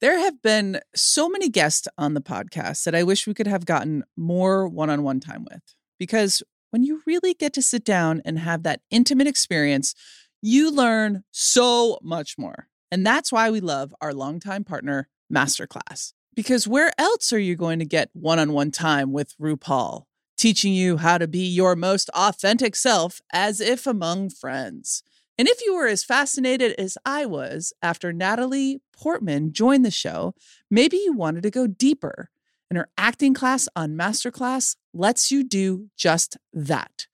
[0.00, 3.66] There have been so many guests on the podcast that I wish we could have
[3.66, 5.60] gotten more one on one time with.
[5.98, 9.94] Because when you really get to sit down and have that intimate experience,
[10.40, 12.68] you learn so much more.
[12.90, 16.14] And that's why we love our longtime partner, Masterclass.
[16.34, 20.04] Because where else are you going to get one on one time with RuPaul,
[20.38, 25.02] teaching you how to be your most authentic self as if among friends?
[25.40, 30.34] And if you were as fascinated as I was after Natalie Portman joined the show,
[30.70, 32.28] maybe you wanted to go deeper.
[32.68, 37.06] And her acting class on Masterclass lets you do just that.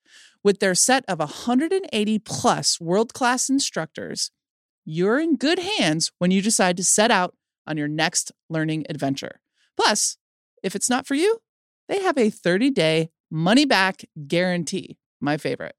[0.43, 4.31] With their set of 180 plus world class instructors,
[4.83, 7.33] you're in good hands when you decide to set out
[7.65, 9.39] on your next learning adventure.
[9.77, 10.17] Plus,
[10.61, 11.37] if it's not for you,
[11.87, 14.97] they have a 30 day money back guarantee.
[15.21, 15.77] My favorite.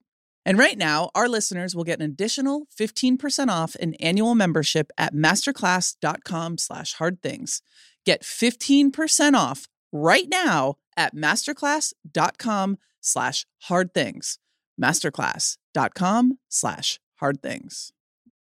[0.48, 5.12] And right now, our listeners will get an additional 15% off an annual membership at
[5.14, 7.60] masterclass.com slash hard things.
[8.06, 14.38] Get 15% off right now at masterclass.com slash hard things.
[14.82, 17.92] Masterclass.com slash hard things.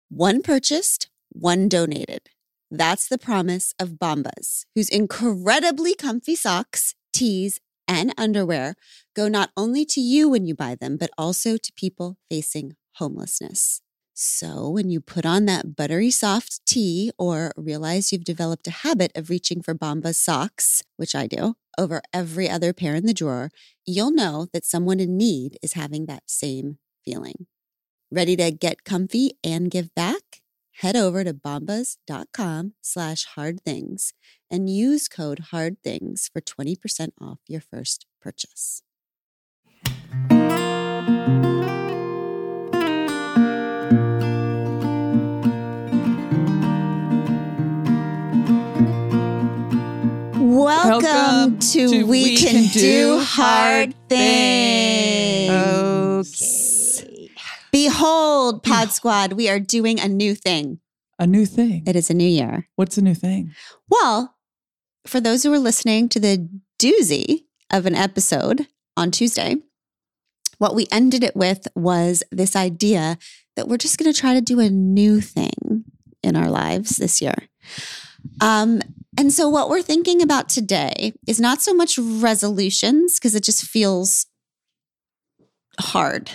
[0.09, 2.29] One purchased, one donated.
[2.69, 8.75] That's the promise of Bombas, whose incredibly comfy socks, tees, and underwear
[9.15, 13.81] go not only to you when you buy them, but also to people facing homelessness.
[14.19, 19.11] So, when you put on that buttery soft tee or realize you've developed a habit
[19.15, 23.51] of reaching for Bombas socks, which I do, over every other pair in the drawer,
[23.85, 27.45] you'll know that someone in need is having that same feeling.
[28.11, 30.26] Ready to get comfy and give back?
[30.81, 34.13] Head over to bombas.com slash hard things
[34.51, 38.83] and use code hard things for 20% off your first purchase.
[50.35, 55.49] Welcome, Welcome to, to We, Can, Do Hard Things.
[55.49, 56.56] Okay.
[57.77, 60.79] Behold, Pod Squad, we are doing a new thing.
[61.19, 61.83] A new thing.
[61.85, 62.67] It is a new year.
[62.75, 63.53] What's a new thing?
[63.87, 64.35] Well,
[65.05, 66.49] for those who are listening to the
[66.79, 68.65] doozy of an episode
[68.97, 69.57] on Tuesday,
[70.57, 73.19] what we ended it with was this idea
[73.55, 75.83] that we're just going to try to do a new thing
[76.23, 77.35] in our lives this year.
[78.41, 78.81] Um,
[79.19, 83.65] and so, what we're thinking about today is not so much resolutions because it just
[83.65, 84.25] feels
[85.79, 86.31] hard.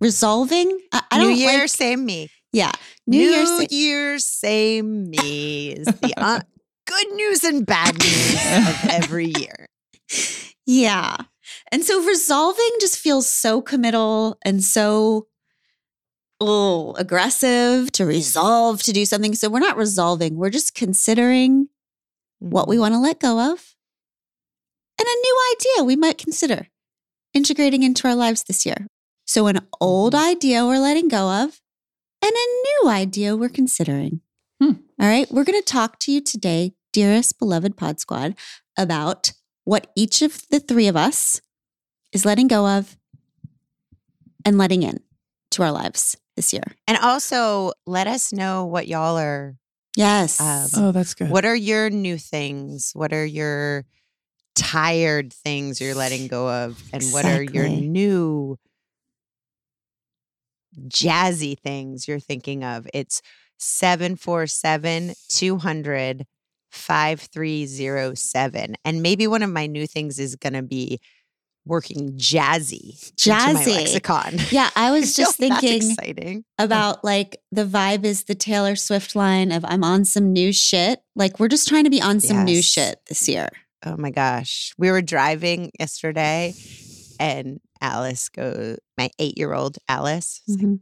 [0.00, 2.30] Resolving, I, I New don't Year, like- same me.
[2.52, 2.72] yeah,
[3.06, 3.72] New, New, Year's.
[3.72, 6.40] Year, same me is the uh,
[6.86, 8.34] good news and bad news
[8.68, 9.66] of every year.
[10.66, 11.16] Yeah.
[11.72, 15.26] And so resolving just feels so committal and so
[16.40, 19.34] oh, aggressive to resolve to do something.
[19.34, 21.68] So we're not resolving, we're just considering
[22.38, 23.74] what we want to let go of
[25.00, 26.68] and a new idea we might consider
[27.34, 28.86] integrating into our lives this year.
[29.28, 31.60] So, an old idea we're letting go of
[32.22, 34.22] and a new idea we're considering.
[34.58, 34.72] Hmm.
[34.98, 35.30] All right.
[35.30, 38.34] We're going to talk to you today, dearest beloved Pod Squad,
[38.78, 39.32] about
[39.64, 41.42] what each of the three of us
[42.10, 42.96] is letting go of
[44.46, 45.00] and letting in
[45.50, 46.64] to our lives this year.
[46.86, 49.56] And also let us know what y'all are.
[49.94, 50.40] Yes.
[50.40, 51.28] Um, Oh, that's good.
[51.28, 52.92] What are your new things?
[52.94, 53.84] What are your
[54.54, 56.82] tired things you're letting go of?
[56.94, 58.56] And what are your new
[60.88, 62.86] jazzy things you're thinking of?
[62.94, 63.20] It's
[63.58, 66.26] 747 200
[66.70, 68.76] 5307.
[68.84, 71.00] And maybe one of my new things is going to be
[71.64, 73.12] working jazzy.
[73.14, 73.76] Jazzy.
[73.76, 74.36] lexicon.
[74.50, 74.70] yeah.
[74.74, 76.44] I was just thinking exciting.
[76.58, 81.00] about like the vibe is the Taylor Swift line of I'm on some new shit.
[81.14, 83.48] Like we're just trying to be on some new shit this year.
[83.84, 84.72] Oh my gosh.
[84.78, 86.54] We were driving yesterday
[87.20, 90.74] and Alice goes, my eight year old Alice, like, mm-hmm.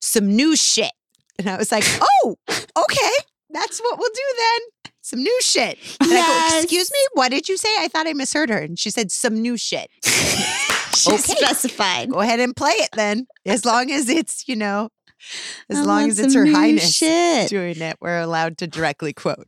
[0.00, 0.92] some new shit.
[1.38, 3.10] And I was like, oh, okay.
[3.50, 4.92] That's what we'll do then.
[5.02, 5.78] Some new shit.
[6.00, 7.68] And I go, excuse me, what did you say?
[7.78, 8.58] I thought I misheard her.
[8.58, 9.90] And she said, some new shit.
[10.94, 11.34] She Okay.
[11.34, 12.10] specified.
[12.10, 13.26] Go ahead and play it then.
[13.44, 14.90] As long as it's, you know,
[15.70, 17.48] as I long as it's her highness shit.
[17.48, 19.46] doing it, we're allowed to directly quote.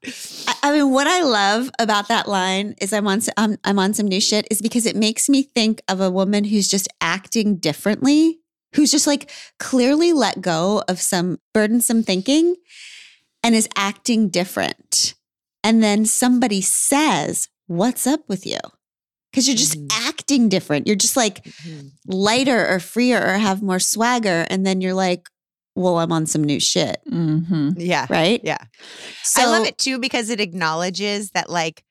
[0.48, 3.94] I, I mean, what I love about that line is I'm on um, I'm on
[3.94, 7.56] some new shit is because it makes me think of a woman who's just acting
[7.56, 8.38] differently,
[8.74, 12.56] who's just like clearly let go of some burdensome thinking
[13.42, 15.14] and is acting different.
[15.62, 18.58] And then somebody says, "What's up with you?"
[19.30, 19.88] Because you're just Mhm.
[20.08, 20.86] acting different.
[20.86, 21.46] You're just like
[22.06, 25.28] lighter or freer or have more swagger, and then you're like,
[25.76, 27.70] well, I'm on some new shit, Mm-hmm.
[27.76, 28.06] Yeah.
[28.10, 28.40] right?
[28.42, 28.58] Yeah.
[29.22, 31.84] So I love it too because it acknowledges that like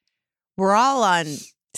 [0.57, 1.27] we're all on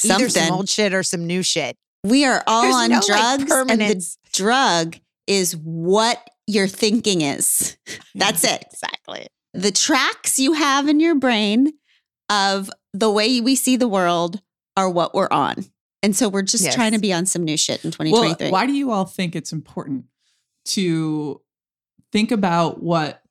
[0.04, 1.78] either some old shit or some new shit.
[2.04, 3.06] We are all There's on no, like,
[3.48, 7.78] drugs, and the drug is what your thinking is.
[8.16, 8.64] That's it.
[8.72, 9.28] Exactly.
[9.54, 11.74] The tracks you have in your brain
[12.30, 14.40] of the way we see the world
[14.78, 15.66] are what we're on.
[16.04, 16.76] And so we're just Yes.
[16.76, 18.52] trying to be on some new shit in Well, 2023.
[18.52, 20.06] why do you all think it's important
[20.66, 21.42] to
[22.12, 23.22] think about what,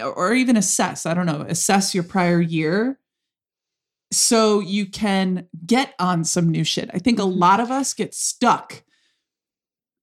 [0.00, 1.06] or even assess?
[1.06, 2.98] I don't know, assess your prior year
[4.12, 6.90] so you can get on some new shit.
[6.94, 7.36] I think a Mhm.
[7.38, 8.84] lot of us get stuck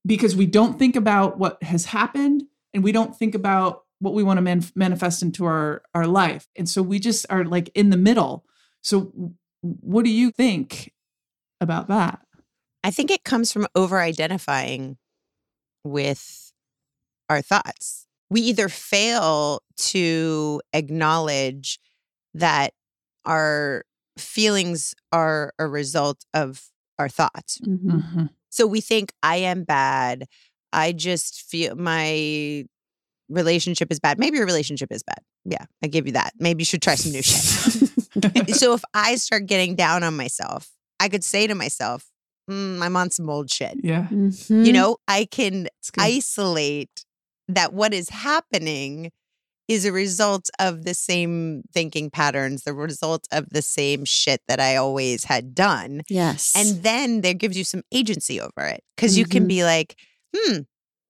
[0.06, 4.24] because we don't think about what has happened and we don't think about what we
[4.24, 6.50] want to man- manifest into our our life.
[6.56, 8.46] And so we just are like in the middle.
[8.82, 10.94] So what do you think
[11.62, 12.20] about that?
[12.84, 14.98] I think it comes from over identifying
[15.84, 16.41] with
[17.32, 18.06] our thoughts.
[18.30, 21.80] We either fail to acknowledge
[22.34, 22.74] that
[23.26, 23.84] our
[24.18, 26.68] feelings are a result of
[27.00, 27.60] our thoughts.
[27.60, 28.04] Mhm.
[28.04, 28.30] Mhm.
[28.50, 30.28] So we think I am bad.
[30.74, 32.66] I just feel my
[33.30, 34.20] relationship is bad.
[34.20, 35.20] Maybe your relationship is bad.
[35.46, 36.34] Yeah, I give you that.
[36.38, 38.56] Maybe you should try some new shit.
[38.56, 40.70] so if I start getting down on myself,
[41.00, 42.10] I could say to myself,
[42.50, 43.78] mm, I'm on some old shit.
[43.84, 44.08] Yeah.
[44.12, 44.66] Mhm.
[44.66, 47.06] You know, I can isolate
[47.56, 49.12] that what is happening
[49.68, 54.60] is a result of the same thinking patterns, the result of the same shit that
[54.60, 56.02] I always had done.
[56.10, 56.52] yes.
[56.58, 59.48] And then there gives you some agency over it because you can Mhm.
[59.48, 59.96] be like,
[60.36, 60.58] hmm,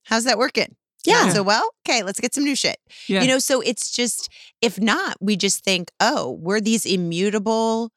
[0.03, 0.75] how's that working?
[1.03, 1.23] yeah.
[1.23, 1.67] Not so well?
[1.87, 2.77] Okay, let's get some new shit.
[3.07, 3.21] yeah.
[3.23, 4.29] You know, so it's just,
[4.61, 7.89] if not, we just think, oh, we're these immutable,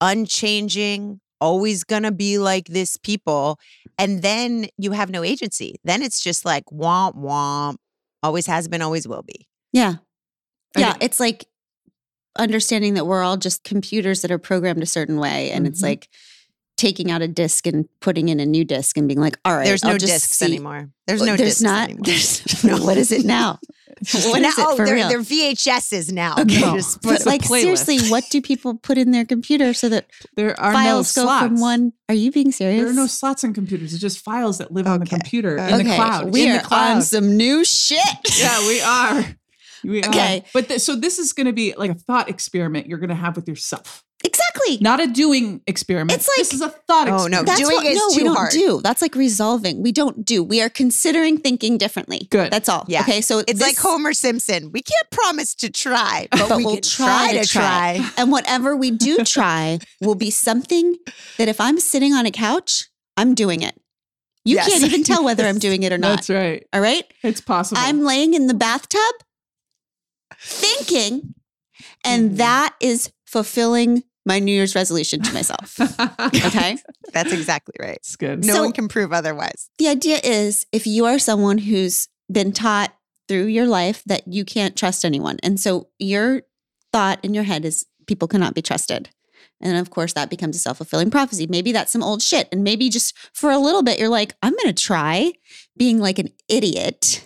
[0.00, 3.58] unchanging, always gonna be like this people.
[3.98, 5.76] And then you have no agency.
[5.84, 7.76] Then it's just like womp womp,
[8.22, 9.46] always has been, always will be.
[9.72, 9.94] yeah.
[10.76, 10.96] I Yeah.
[11.00, 11.46] It's like
[12.38, 15.50] understanding that we're all just computers that are programmed a certain way.
[15.50, 15.84] And it's Mhm.
[15.84, 16.08] like
[16.80, 19.66] taking out a disc and putting in a new disc and being like, all right,
[19.66, 20.88] There's I'll no just discs see- anymore.
[21.06, 21.84] There's no there's discs not.
[21.90, 22.04] anymore.
[22.04, 22.78] There's, No.
[22.82, 23.58] What is it now?
[24.00, 25.08] It's just- What now, is it oh, for they're, real?
[25.10, 26.34] they're VHSs now.
[26.38, 26.60] Okay.
[26.60, 26.74] No.
[26.76, 30.06] just But like seriously, what do people put in their computer so that
[30.36, 31.46] there are files no go slots.
[31.46, 31.92] from one?
[32.08, 32.80] Are you being serious?
[32.82, 33.92] There are no slots in computers.
[33.92, 35.16] It's just files that live on the Okay.
[35.16, 35.82] computer in Okay.
[35.82, 36.32] the cloud.
[36.32, 36.96] We In are the cloud.
[36.96, 38.00] on some new shit.
[38.38, 39.36] yeah, we are.
[39.84, 40.38] We Okay.
[40.38, 40.48] are.
[40.54, 43.14] But th- so this is going to be like a thought experiment you're going to
[43.16, 44.78] have with yourself, exactly.
[44.80, 46.18] not a doing experiment.
[46.18, 47.40] It's like- this is a thought Oh, no.
[47.42, 47.46] experiment.
[47.46, 48.52] That's Doing what, is no, we don't hard.
[48.52, 48.80] do.
[48.82, 49.82] That's like resolving.
[49.82, 50.42] We don't do.
[50.42, 52.28] We are considering thinking differently.
[52.30, 52.50] Good.
[52.52, 52.84] That's all.
[52.88, 53.00] Yeah.
[53.02, 53.20] Okay.
[53.20, 54.70] So It's this- like Homer Simpson.
[54.72, 58.10] We can't promise to try, but, But we we'll can try try, to to try.
[58.16, 60.96] And whatever we do try will be something
[61.38, 63.80] that if I'm sitting on a couch, I'm doing it.
[64.44, 64.68] You Yes.
[64.70, 66.16] can't even tell whether I'm doing it or not.
[66.16, 66.66] That's right.
[66.72, 67.04] All right.
[67.22, 67.80] It's possible.
[67.82, 69.14] I'm laying in the bathtub
[70.38, 71.34] thinking,
[72.04, 72.36] and Mhm.
[72.38, 75.78] that is fulfilling my New Year's resolution to myself.
[76.50, 76.76] Okay.
[77.12, 77.96] That's exactly right.
[77.96, 78.44] It's good.
[78.44, 79.60] No So- one can prove otherwise.
[79.78, 82.90] the idea is if you are someone who's been taught
[83.28, 85.36] through your life that you can't trust anyone.
[85.42, 86.42] And so your
[86.92, 89.08] thought in your head is people cannot be trusted.
[89.60, 91.46] And of course, that becomes a self fulfilling prophecy.
[91.46, 92.48] Maybe that's some old shit.
[92.52, 95.32] And maybe just for a little bit, you're like, I'm going to try
[95.76, 97.24] being like an idiot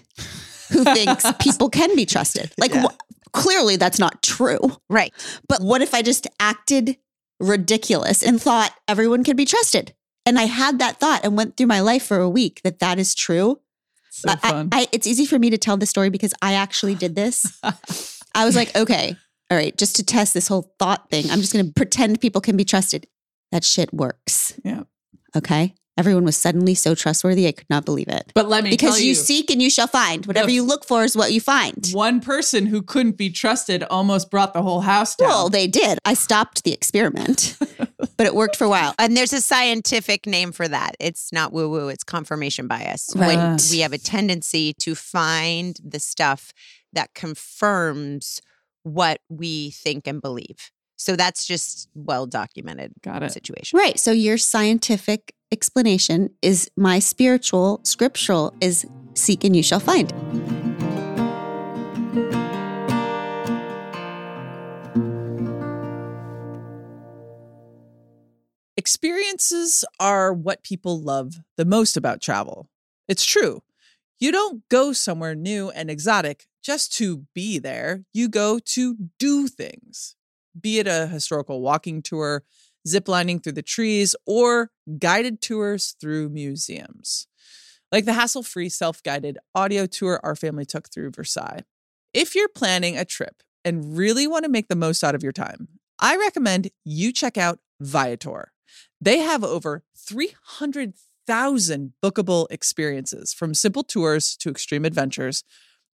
[0.72, 2.50] who thinks people can be trusted.
[2.58, 2.86] Like, Yeah.
[2.88, 2.96] wh-
[3.34, 4.58] clearly that's not true.
[4.88, 5.12] Right.
[5.48, 6.96] But what if I just acted
[7.40, 9.94] ridiculous and thought everyone could be trusted?
[10.26, 12.98] And I had that thought and went through my life for a week that that
[12.98, 13.60] is true.
[14.10, 14.68] so I- fun.
[14.72, 17.60] I, it's easy for me to tell the story because I actually did this.
[18.34, 19.16] I was like, okay,
[19.50, 22.40] all right, just to test this whole thought thing, I'm just going to pretend people
[22.40, 23.06] can be trusted.
[23.52, 24.58] That shit works.
[24.64, 24.84] Yeah.
[25.36, 25.74] Okay.
[25.96, 27.46] Everyone was suddenly so trustworthy.
[27.46, 28.32] I could not believe it.
[28.34, 30.26] but let me Because tell you, you, seek and you shall find.
[30.26, 31.88] Whatever you look for is what you find.
[31.92, 35.28] one person who couldn't be trusted almost brought the whole house down.
[35.28, 35.98] Well, they did.
[36.04, 37.56] I stopped the experiment,
[38.16, 38.92] but it worked for a while.
[38.98, 40.96] And there's a scientific name for that.
[40.98, 43.10] It's not woo woo, it's confirmation bias.
[43.14, 43.36] Right.
[43.36, 46.52] When we have a tendency to find the stuff
[46.92, 48.40] that confirms
[48.82, 50.70] what we think and believe.
[50.96, 53.32] So that's just well documented Got it.
[53.32, 53.78] situation.
[53.78, 53.98] Right.
[53.98, 58.84] So your scientific explanation is my spiritual, scriptural is
[59.14, 60.12] seek and you shall find.
[68.76, 72.68] Experiences are what people love the most about travel.
[73.06, 73.62] It's true.
[74.18, 78.02] You don't go somewhere new and exotic just to be there.
[78.12, 80.16] You go to do things,
[80.60, 82.42] be it a historical walking tour,
[82.86, 87.26] ziplining through the trees, or guided tours through museums.
[87.92, 91.60] like the hassle free self guided audio tour our family took through Versailles.
[92.12, 95.32] If you're planning a trip and really want to make the most out of your
[95.32, 95.68] time,
[96.00, 98.52] I recommend you check out Viator.
[99.00, 105.44] They have over 300,000 bookable experiences from simple tours to extreme adventures,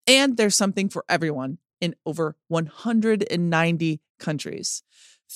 [0.07, 4.83] and there's something for everyone in over 190 countries.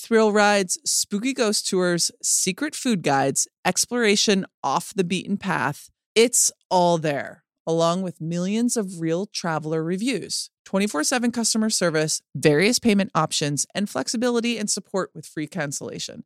[0.01, 5.91] Thrill rides, spooky ghost tours, secret food guides, exploration off the beaten path.
[6.15, 12.79] It's all there, along with millions of real traveler reviews, 24 7 customer service, various
[12.79, 16.23] payment options, and flexibility and support with free cancellation.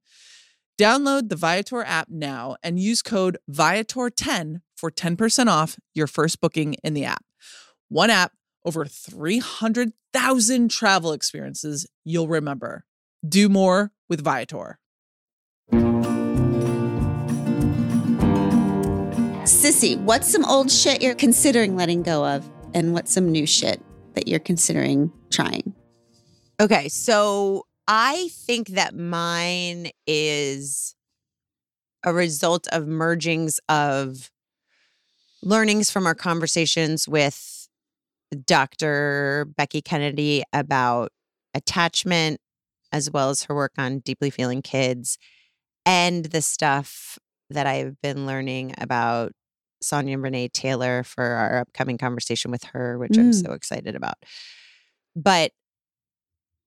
[0.80, 6.76] Download the Viator app now and use code Viator10 for 10% off your first booking
[6.76, 7.26] in the app.
[7.90, 8.32] One app,
[8.64, 12.86] over 300,000 travel experiences you'll remember.
[13.28, 14.78] Do more with Viator.
[19.44, 22.50] Sissy, what's some old shit you're considering letting go of?
[22.74, 23.82] And what's some new shit
[24.14, 25.74] that you're considering trying?
[26.60, 30.96] Okay, so I think that mine is
[32.04, 34.30] a result of mergings of
[35.42, 37.68] learnings from our conversations with
[38.46, 39.48] Dr.
[39.56, 41.12] Becky Kennedy about
[41.54, 42.40] attachment,
[42.96, 45.18] as well as her work on deeply feeling kids,
[45.86, 49.34] and the stuff that I've been learning about
[49.82, 53.46] Sonya Renee Taylor for our upcoming conversation with her, which I'm Mm.
[53.46, 54.16] so excited about.
[55.14, 55.52] But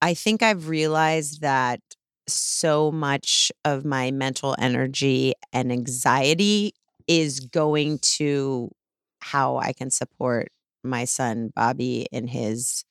[0.02, 1.80] I think I've realized that
[2.28, 6.74] so much of my mental energy and anxiety
[7.06, 8.70] is going to
[9.20, 10.52] how I can support
[10.84, 12.84] my son Bobby in his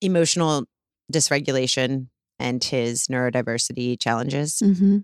[0.00, 0.64] emotional
[1.10, 4.60] dysregulation and his neurodiversity challenges.
[4.62, 4.98] Mm-hmm.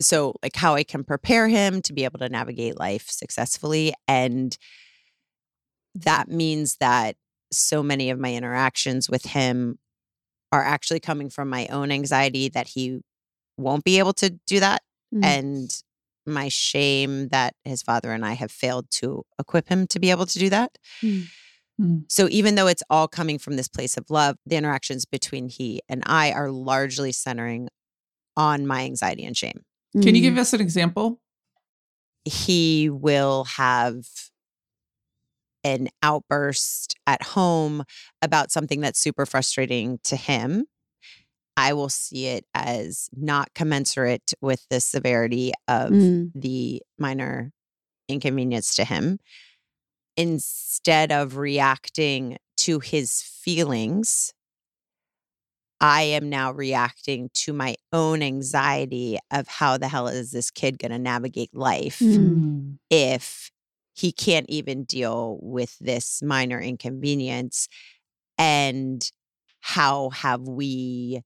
[0.00, 3.94] So, like, how I can prepare him to be able to navigate life successfully.
[4.06, 4.56] And
[5.94, 7.16] that means that
[7.50, 9.78] so many of my interactions with him
[10.52, 13.00] are actually coming from my own anxiety that he
[13.56, 14.82] won't be able to do that
[15.14, 15.24] Mm.
[15.24, 15.82] and
[16.26, 20.26] my shame that his father and I have failed to equip him to be able
[20.26, 20.76] to do that.
[21.00, 21.28] Mm.
[21.80, 22.04] Mm.
[22.08, 25.80] So even though it's all coming from this place of love, the interactions between he
[25.88, 27.68] and I are largely centering
[28.36, 29.62] on my anxiety and shame.
[29.92, 31.20] Can you give us an example?
[32.24, 34.04] He will have
[35.64, 37.82] an outburst at home
[38.22, 40.66] about something that's super frustrating to him.
[41.56, 46.30] I will see it as not commensurate with the severity of Mm.
[46.34, 47.52] the minor
[48.08, 49.18] inconvenience to him.
[50.16, 54.32] Instead of reacting to his feelings,
[55.80, 60.78] I am now reacting to my own anxiety of how the hell is this kid
[60.78, 62.78] going to navigate life Mm.
[62.88, 63.50] if
[63.92, 67.68] he can't even deal with this minor inconvenience?
[68.38, 69.02] And
[69.60, 71.22] how have we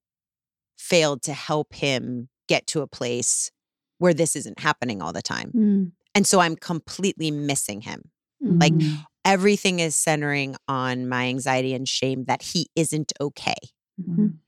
[0.79, 3.51] failed to help him get to a place
[3.99, 5.53] where this isn't happening all the time?
[5.55, 5.93] Mm.
[6.15, 8.11] And so I'm completely missing him.
[8.41, 9.05] Like, Mm.
[9.23, 13.55] Everything is centering on my anxiety and shame that he isn't okay.
[14.01, 14.39] Mm.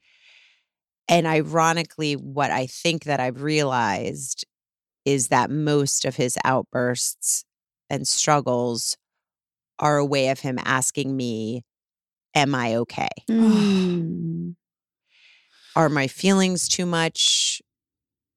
[1.08, 4.46] And ironically, what I think that I've realized
[5.04, 7.44] is that most of his outbursts
[7.90, 8.96] and struggles
[9.78, 11.64] are a way of him asking me,
[12.34, 13.08] Am I okay?
[13.28, 14.54] Mm.
[15.76, 17.60] Are my feelings too much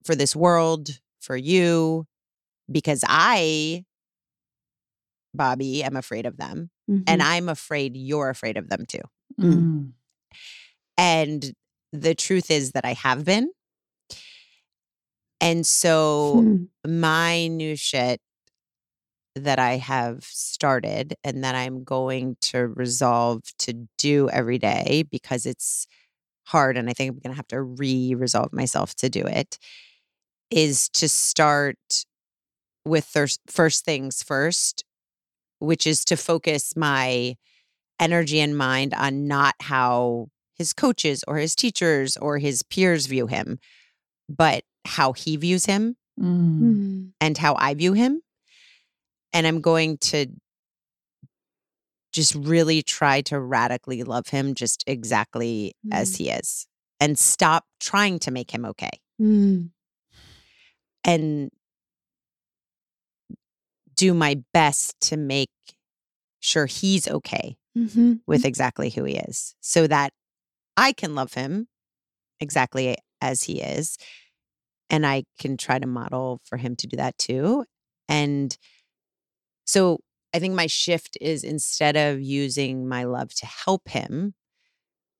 [0.03, 2.07] for this world, for you?
[2.69, 3.85] Because I,
[5.35, 6.69] Bobby, am afraid of them.
[6.87, 7.25] And Mhm.
[7.25, 9.01] I'm afraid you're afraid of them too.
[9.39, 9.93] Mm.
[10.97, 11.53] And
[11.91, 13.49] the truth is that I have been.
[15.41, 16.67] And so Mm.
[17.01, 18.21] my new shit
[19.35, 25.45] that I have started and that I'm going to resolve to do every day because
[25.45, 25.87] it's
[26.45, 29.57] hard and I think I'm going to have to re resolve myself to do it
[30.51, 32.05] is to start
[32.85, 34.85] with thir- first things first,
[35.59, 37.35] which is to focus my
[37.99, 43.27] energy and mind on not how his coaches or his teachers or his peers view
[43.27, 43.59] him,
[44.29, 46.59] but how he views him Mm.
[46.61, 47.11] Mm.
[47.19, 48.21] and how I view him.
[49.33, 50.27] And I'm going to
[52.13, 56.17] just really try to radically love him just exactly as Mm.
[56.17, 56.67] he is
[57.01, 59.01] and stop trying to make him okay.
[59.21, 59.71] Mm.
[61.03, 61.51] And
[63.95, 65.49] do my best to make
[66.39, 68.21] sure he's okay Mhm.
[68.27, 70.13] with exactly who he is so that
[70.77, 71.67] I can love him
[72.39, 73.97] exactly as he is.
[74.89, 77.65] And I can try to model for him to do that too.
[78.07, 78.55] And
[79.65, 79.99] So
[80.33, 84.35] I think my shift is instead of using my love to help him,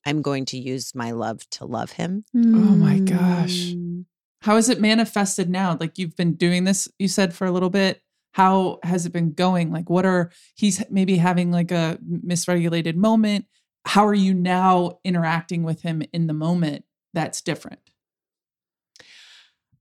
[0.06, 2.26] I'm going to use my love to love him.
[2.36, 3.74] Oh my gosh.
[3.74, 4.06] Mm.
[4.42, 5.78] How is it manifested now?
[5.80, 8.02] Like you've been doing this, you said for a little bit.
[8.36, 9.72] How has it been going?
[9.72, 13.46] Like, what are he's maybe having like a misregulated moment?
[13.86, 17.80] How are you now interacting with him in the moment that's different?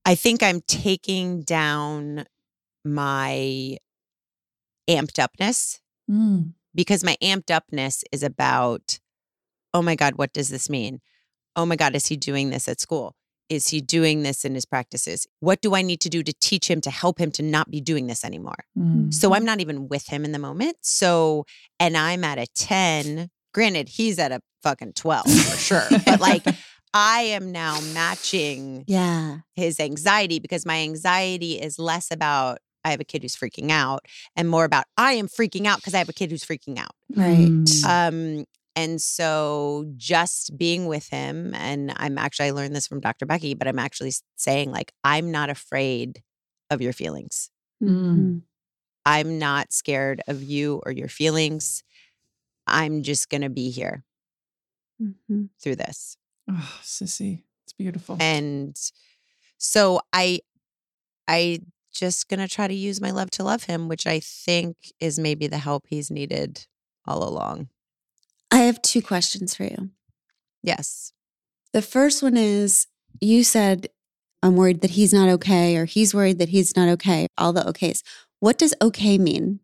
[0.04, 2.26] I think I'm taking down
[2.84, 3.78] my
[4.88, 6.52] amped upness Mm.
[6.76, 9.00] because my amped upness is about,
[9.72, 11.00] oh my God, what does this mean?
[11.56, 13.16] Oh my God, is he doing this at school?
[13.48, 15.26] Is he doing this in his practices?
[15.40, 17.80] What do I need to do to teach him to help him to not be
[17.80, 18.64] doing this anymore?
[18.78, 19.12] Mm.
[19.12, 20.76] So I'm not even with him in the moment.
[20.82, 21.44] So,
[21.78, 23.28] and I'm at a 10.
[23.52, 25.82] Granted, he's at a fucking 12 for sure.
[26.06, 26.42] But like,
[26.94, 29.38] I am now matching Yeah.
[29.54, 34.00] his anxiety because my anxiety is less about I have a kid who's freaking out
[34.36, 36.90] and more about I am freaking out because I have a kid who's freaking out.
[37.14, 37.48] Right.
[37.86, 38.44] Um,
[38.76, 43.26] and so just being with him, and I'm actually, I learned this from Dr.
[43.26, 46.22] Becky, but I'm actually saying, like, I'm not afraid
[46.70, 47.50] of your feelings.
[47.82, 48.42] Mhm.
[49.06, 51.82] I'm not scared of you or your feelings.
[52.66, 54.04] I'm just going to be here
[55.02, 55.50] Mhm.
[55.60, 56.16] through this.
[56.48, 57.42] Oh, sissy.
[57.64, 58.16] It's beautiful.
[58.20, 58.78] And
[59.58, 60.40] so I,
[61.28, 61.60] I
[61.92, 65.18] just going to try to use my love to love him, which I think is
[65.18, 66.66] maybe the help he's needed
[67.06, 67.68] all along.
[68.54, 69.90] I have two questions for you.
[70.62, 71.12] Yes.
[71.72, 72.86] The first one is
[73.20, 73.88] you said,
[74.42, 77.62] I'm worried that he's not okay, or he's worried that he's not okay, all the
[77.62, 78.02] okays.
[78.40, 79.60] What does okay mean?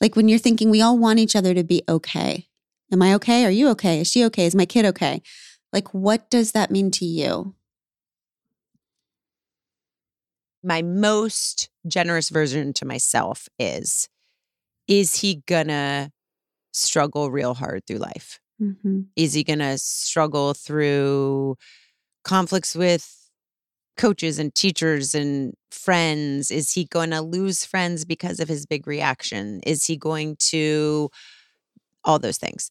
[0.00, 2.46] Like when you're thinking we all want each other to be okay.
[2.92, 3.44] Am I okay?
[3.44, 4.00] Are you okay?
[4.00, 4.46] Is she okay?
[4.46, 5.22] Is my kid okay?
[5.72, 7.54] Like, what does that mean to you?
[10.62, 14.08] my most generous version to myself is
[14.86, 16.12] is he gonna
[16.72, 18.40] struggle real hard through life?
[18.60, 19.00] Mm-hmm.
[19.16, 21.56] is he gonna struggle through
[22.24, 23.30] conflicts with
[23.96, 26.50] coaches and teachers and friends?
[26.50, 29.60] Is he going to lose friends because of his big reaction?
[29.66, 31.10] Is he going to
[32.04, 32.70] all those things.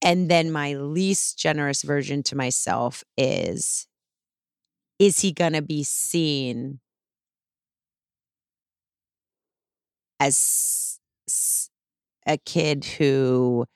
[0.00, 3.86] And then my least generous version to myself is
[4.98, 6.78] is he going to be seen
[10.20, 10.91] as
[12.26, 13.66] a kid who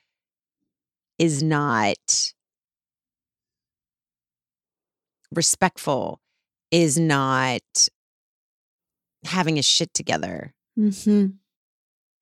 [1.19, 2.33] is not
[5.33, 6.19] respectful,
[6.71, 7.61] is not
[9.25, 10.53] having his shit together.
[10.77, 11.27] Mm-hmm.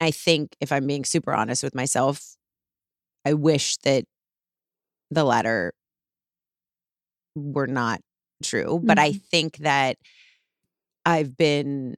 [0.02, 2.36] I think if I'm being super honest with myself,
[3.26, 4.06] I wish that
[5.12, 5.74] the latter
[7.36, 8.02] were not
[8.44, 8.80] true.
[8.84, 9.98] But I think that
[11.06, 11.96] I've been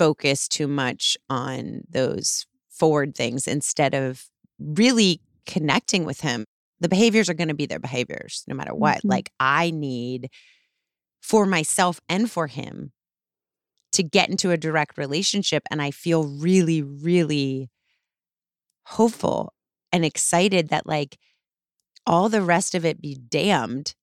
[0.00, 4.26] focused too much on those forward things instead of
[4.58, 6.46] really connecting with him.
[6.80, 9.02] The behaviors are going to be their behaviors no matter what.
[9.04, 9.10] Mhm.
[9.10, 10.30] Like, I need
[11.22, 12.92] for myself and for him
[13.92, 15.64] to get into a direct relationship.
[15.70, 17.70] And I feel really, really
[18.86, 19.52] hopeful
[19.92, 21.18] and excited that, like,
[22.06, 23.94] all the rest of it be damned.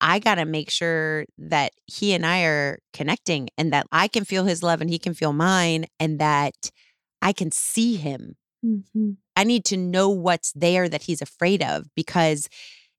[0.00, 4.24] I got to make sure that he and I are connecting and that I can
[4.24, 6.70] feel his love and he can feel mine and that
[7.22, 8.36] I can see him.
[8.64, 9.12] Mm-hmm.
[9.36, 12.48] I need to know what's there that he's afraid of because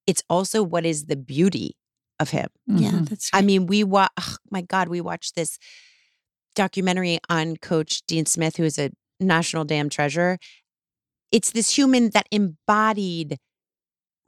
[0.08, 1.75] it's also what is the beauty
[2.19, 2.47] of him.
[2.67, 3.10] Yeah, Mhm.
[3.10, 5.58] that's I mean, we watch, oh my God, we watched this
[6.55, 10.38] documentary on Coach Dean Smith, who is a national damn treasure.
[11.31, 13.38] It's this human that embodied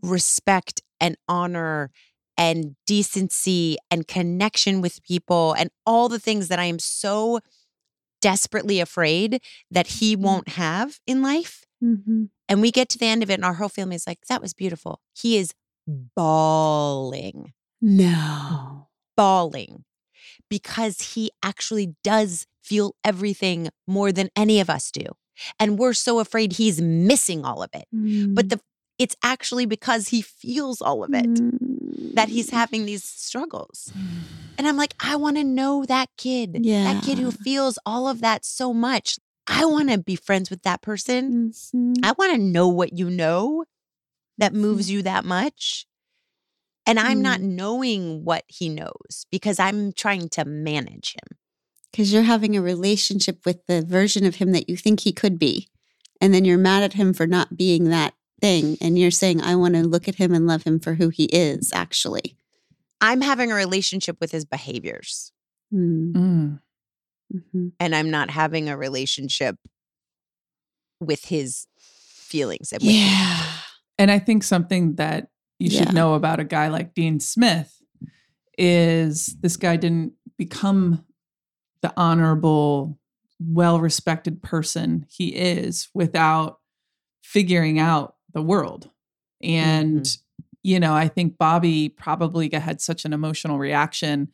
[0.02, 1.92] respect and honor
[2.38, 7.40] and decency and connection with people and all the things that I am so
[8.22, 11.66] desperately afraid that he won't have in life.
[11.84, 12.26] Mm-hmm.
[12.50, 14.42] And we get to the end of it, and our whole family is like, that
[14.42, 15.02] was beautiful.
[15.14, 15.54] He is
[16.16, 18.88] bawling No.
[19.16, 19.84] bawling
[20.50, 25.06] because he actually does feel everything more than any of us do.
[25.60, 27.86] And we're so afraid he's missing all of it.
[28.34, 28.60] But the
[28.98, 31.30] it's actually because he feels all of it
[32.16, 32.54] that he's mm.
[32.54, 33.92] having these struggles.
[34.60, 36.66] And I'm like, I want to know that kid.
[36.66, 36.92] Yeah.
[36.92, 39.20] That kid who feels all of that so much.
[39.46, 41.52] I want to be friends with that person.
[41.52, 41.94] Mhm.
[42.04, 43.66] I want to know what you know
[44.40, 44.62] that mm-hmm.
[44.62, 45.86] moves you that much.
[46.88, 47.50] And I'm not mm.
[47.50, 51.38] knowing what he knows because I'm trying to manage him.
[51.92, 55.38] Because you're having a relationship with the version of him that you think he could
[55.38, 55.70] be.
[56.20, 58.78] And then you're mad at him for not being that thing.
[58.82, 61.26] And you're saying, I want to look at him and love him for who he
[61.26, 62.38] is, actually.
[63.02, 65.32] I'm having a relationship with his behaviors.
[65.74, 66.14] Mm.
[66.14, 66.60] Mm.
[67.36, 67.74] Mhm.
[67.78, 69.58] and I'm not having a relationship
[71.02, 72.72] with his feelings.
[72.72, 72.96] and with him.
[73.02, 73.44] Yeah.
[74.00, 75.92] And I think something that you should Yeah.
[75.92, 77.82] know about a guy like Dean Smith
[78.58, 81.06] is this guy didn't become
[81.82, 82.98] the honorable,
[83.40, 86.60] well respected person he is without
[87.24, 88.90] figuring out the world.
[89.42, 90.08] And,
[90.62, 94.30] you know, I think Bobby probably had such an emotional reaction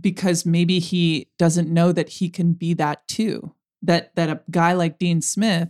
[0.00, 3.54] because maybe he doesn't know that he can be that too.
[3.82, 5.68] That that a guy like Dean Smith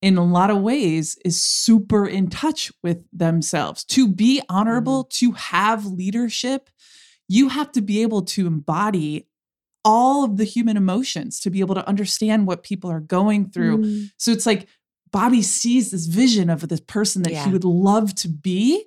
[0.00, 3.84] in a lot of ways is super in touch with themselves.
[3.86, 6.70] To be honorable, to have leadership,
[7.26, 9.26] you have to be able to embody
[9.84, 13.78] all of the human emotions to be able to understand what people are going through.
[13.78, 14.10] Mm.
[14.16, 14.68] So it's like
[15.10, 17.44] Bobby sees this vision of this person that Yeah.
[17.46, 18.84] he would love to be.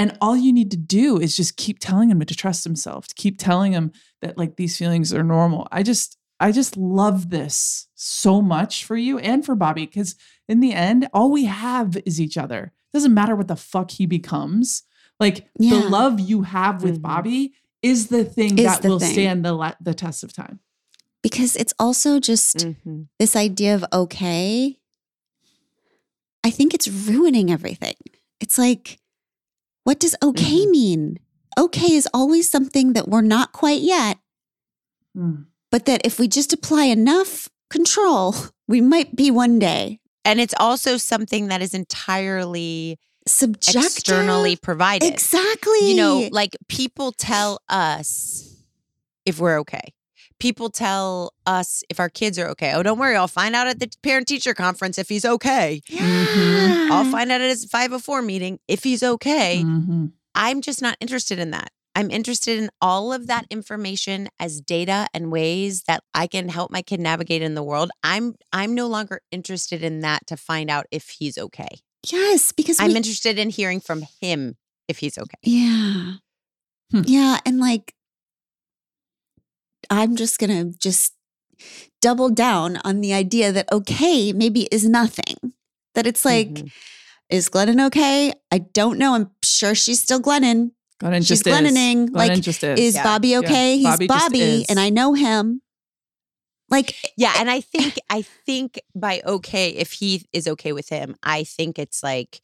[0.00, 3.14] And all you need to do is just keep telling him to trust himself, to
[3.16, 3.90] keep telling him
[4.22, 5.66] that like these feelings are normal.
[5.72, 10.14] I just, I just love this so much for you and for Bobby because
[10.48, 12.72] in the end, all we have is each other.
[12.94, 14.82] doesn't matter what the fuck he becomes.
[15.20, 15.78] Like Yeah.
[15.82, 17.02] the love you have with Mhm.
[17.02, 19.12] Bobby is the thing Is that the will thing.
[19.12, 20.60] stand the la- the test of time.
[21.22, 23.08] Because it's also just Mhm.
[23.18, 24.78] this idea of okay.
[26.48, 27.96] I think it's ruining everything.
[28.40, 28.98] It's like,
[29.84, 30.70] what does okay Mhm.
[30.70, 31.18] mean?
[31.58, 34.16] Okay is always something that we're not quite yet,
[35.16, 35.46] Mm.
[35.70, 38.34] but that if we just apply enough control,
[38.68, 40.00] we might be one day.
[40.24, 43.84] And it's also something that is entirely Subjective.
[43.84, 45.06] externally provided.
[45.12, 45.90] Exactly.
[45.90, 48.54] You know, like people tell us
[49.26, 49.92] if we're okay.
[50.40, 52.72] People tell us if our kids are okay.
[52.74, 55.82] Oh, don't worry, I'll find out at the parent teacher conference if he's okay.
[55.88, 56.00] yeah.
[56.00, 56.90] Mhm.
[56.90, 59.62] I'll find out at his 504 meeting if he's okay.
[59.64, 60.12] Mhm.
[60.34, 61.70] I'm just not interested in that.
[61.96, 66.70] I'm interested in all of that information as data and ways that I can help
[66.70, 67.90] my kid navigate in the world.
[68.04, 71.80] I'm I'm no longer interested in that to find out if he's okay.
[72.08, 75.38] Yes, because I'm we- interested in hearing from him if he's okay.
[75.42, 76.14] Yeah.
[76.92, 77.02] Hmm.
[77.04, 77.40] Yeah.
[77.44, 77.92] And like,
[79.90, 81.14] I'm just going to just
[82.00, 85.52] double down on the idea that okay maybe is nothing.
[85.94, 86.70] That it's like, Mhm.
[87.30, 88.32] is Glennon okay?
[88.52, 89.14] I don't know.
[89.14, 90.72] I'm sure she's still Glennon.
[91.00, 91.52] Glennon She's just is.
[91.54, 92.80] Glennoning, like, Glennon just is.
[92.80, 93.02] Is Yeah.
[93.04, 93.38] Bobby Yeah.
[93.38, 93.76] okay?
[93.76, 95.62] He's Bobby Bobby, and I know him.
[96.70, 101.16] Like, Yeah, and I think I think by okay, if he is okay with him,
[101.22, 102.40] I think it's like,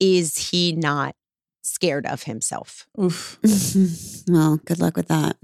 [0.00, 1.14] is he not
[1.62, 2.88] scared of himself?
[3.00, 3.38] Oof.
[4.28, 5.36] well, good luck with that.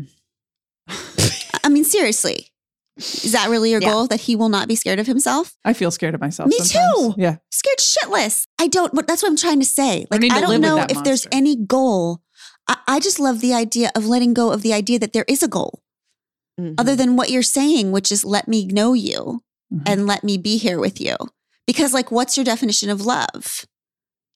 [1.64, 2.48] I mean, seriously.
[2.96, 3.90] Is that really your Yeah.
[3.92, 4.06] goal?
[4.08, 5.54] That he will not be scared of himself?
[5.64, 6.48] I feel scared of myself.
[6.48, 6.94] Me sometimes.
[6.96, 7.14] too.
[7.16, 7.36] Yeah.
[7.52, 8.46] scared shitless.
[8.58, 10.06] I don't, that's what I'm trying to say.
[10.10, 12.22] Like, need I don't know if there's any goal.
[12.66, 15.42] I, I just love the idea of letting go of the idea that there is
[15.42, 15.82] a goal
[16.58, 16.96] other Mm-hmm.
[16.96, 19.42] than what you're saying, which is let me know you
[19.72, 19.82] Mhm.
[19.86, 21.14] and let me be here with you.
[21.68, 23.64] Because, like, what's your definition of love?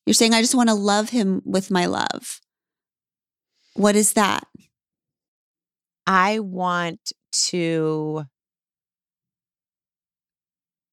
[0.07, 2.41] You're saying, I just want to love him with my love.
[3.75, 4.47] What is that?
[6.07, 8.25] I want to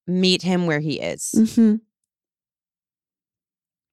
[0.06, 1.32] meet him where he is.
[1.36, 1.76] Mm-hmm.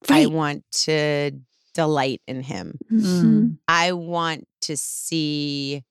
[0.10, 1.32] I want to
[1.73, 2.77] delight in him.
[2.91, 3.01] Mhm.
[3.01, 3.58] Mm.
[3.67, 5.84] I want to see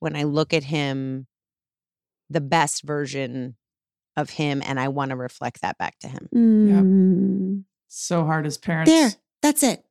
[0.00, 1.26] when I look at him
[2.30, 3.56] the best version
[4.16, 6.28] of him and I want to reflect that back to him.
[6.34, 7.64] Mm.
[7.88, 9.10] So hard as parents There,
[9.42, 9.84] that's it.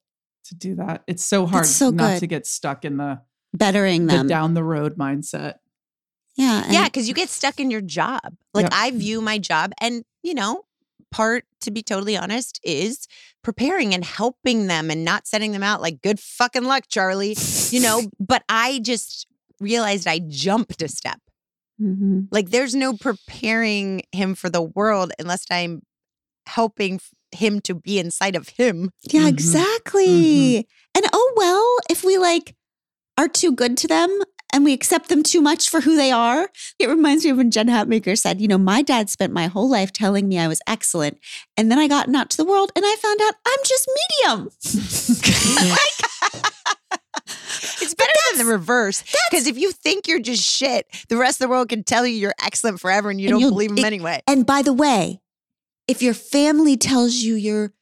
[0.45, 1.03] to do that.
[1.07, 2.19] It's so hard so not good.
[2.21, 3.21] to get stuck in the,
[3.53, 4.27] Bettering the them.
[4.27, 5.55] down the road mindset.
[6.35, 6.63] Yeah.
[6.65, 8.35] and- yeah, because you get stuck in your job.
[8.53, 8.73] Like Yep.
[8.73, 10.63] I view my job, and you know,
[11.11, 13.07] part to be totally honest is
[13.43, 17.35] preparing and helping them and not setting them out like good fucking luck, Charlie.
[17.69, 19.25] You know, but I just
[19.59, 21.19] realized I jumped a step.
[21.81, 22.27] Mhm.
[22.31, 25.81] Like there's no preparing him for the world unless I'm
[26.45, 26.99] helping
[27.31, 28.91] him to be inside of him.
[29.09, 29.29] Yeah, Mhm.
[29.29, 30.57] exactly.
[30.95, 32.55] And oh well, if we like
[33.17, 34.21] are too good to them
[34.53, 36.49] and we accept them too much for who they are.
[36.79, 39.69] It reminds me of when Jen Hatmaker said, you know, my dad spent my whole
[39.69, 41.19] life telling me I was excellent.
[41.57, 43.89] And then I got out to the world and I found out I'm just
[44.23, 44.49] medium.
[47.79, 49.03] It's better than the reverse.
[49.29, 52.15] Because if you think you're just shit, the rest of the world can tell you
[52.15, 54.21] you're excellent forever and you And don't believe them it- anyway.
[54.27, 55.21] And by the way,
[55.87, 57.73] if your family tells you you're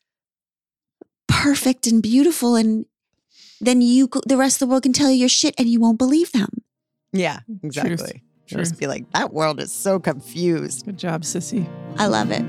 [1.27, 2.85] perfect and beautiful and
[3.61, 5.97] then you the rest of the world can tell you you're shit and you won't
[5.97, 6.49] believe them.
[7.11, 7.69] Yeah, mm-hmm.
[7.69, 7.85] Truth.
[7.85, 8.23] exactly.
[8.45, 8.79] Just Truth.
[8.79, 10.85] be like, that world is so confused.
[10.85, 11.67] Good job, sissy.
[11.97, 12.43] I love it.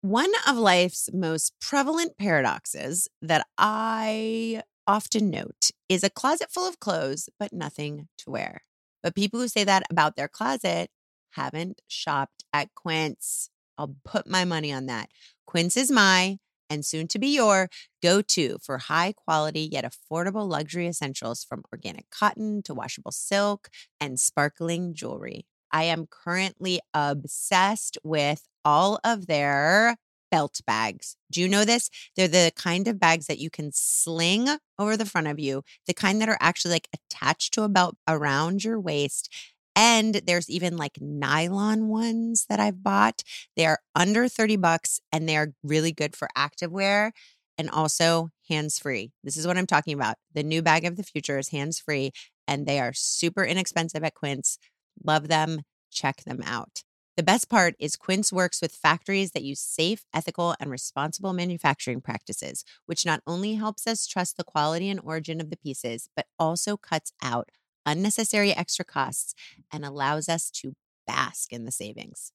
[0.00, 6.80] One of life's most prevalent paradoxes that I often note is a closet full of
[6.80, 8.62] clothes, but nothing to wear.
[9.02, 10.90] But people who say that about their closet
[11.32, 13.50] haven't shopped at Quince.
[13.78, 15.10] I'll put my money on that.
[15.46, 16.38] Quince is my
[16.70, 17.68] and soon to be your
[18.02, 23.68] go to for high quality yet affordable luxury essentials from organic cotton to washable silk
[24.00, 25.46] and sparkling jewelry.
[25.70, 29.96] I am currently obsessed with all of their
[30.30, 31.16] belt bags.
[31.30, 31.90] Do you know this?
[32.16, 35.92] They're the kind of bags that you can sling over the front of you, the
[35.94, 39.28] kind that are actually like attached to a belt around your waist.
[39.74, 43.22] And there's even like nylon ones that I've bought.
[43.56, 47.12] They're under 30 bucks and they're really good for activewear
[47.56, 49.12] and also hands free.
[49.24, 50.16] This is what I'm talking about.
[50.34, 52.12] The new bag of the future is hands free
[52.46, 54.58] and they are super inexpensive at Quince.
[55.02, 55.62] Love them.
[55.90, 56.82] Check them out.
[57.16, 62.00] The best part is Quince works with factories that use safe, ethical, and responsible manufacturing
[62.00, 66.26] practices, which not only helps us trust the quality and origin of the pieces, but
[66.38, 67.50] also cuts out
[67.86, 69.34] unnecessary extra costs
[69.72, 70.72] and allows us to
[71.06, 72.32] bask in the savings.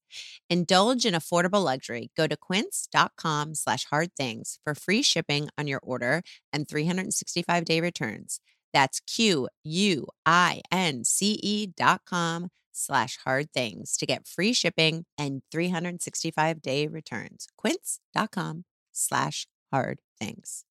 [0.50, 2.12] Indulge in affordable luxury.
[2.16, 7.82] Go to quince.com slash hard things for free shipping on your order and 365 day
[7.82, 8.40] returns.
[8.74, 14.54] That's Q U I N C E dot com slash hard things to get free
[14.54, 17.48] shipping and 365 day returns.
[17.58, 20.67] Quince.com slash hard things.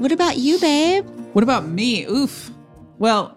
[0.00, 1.06] What about you, babe?
[1.34, 2.06] What about me?
[2.06, 2.50] Oof.
[2.98, 3.36] Well,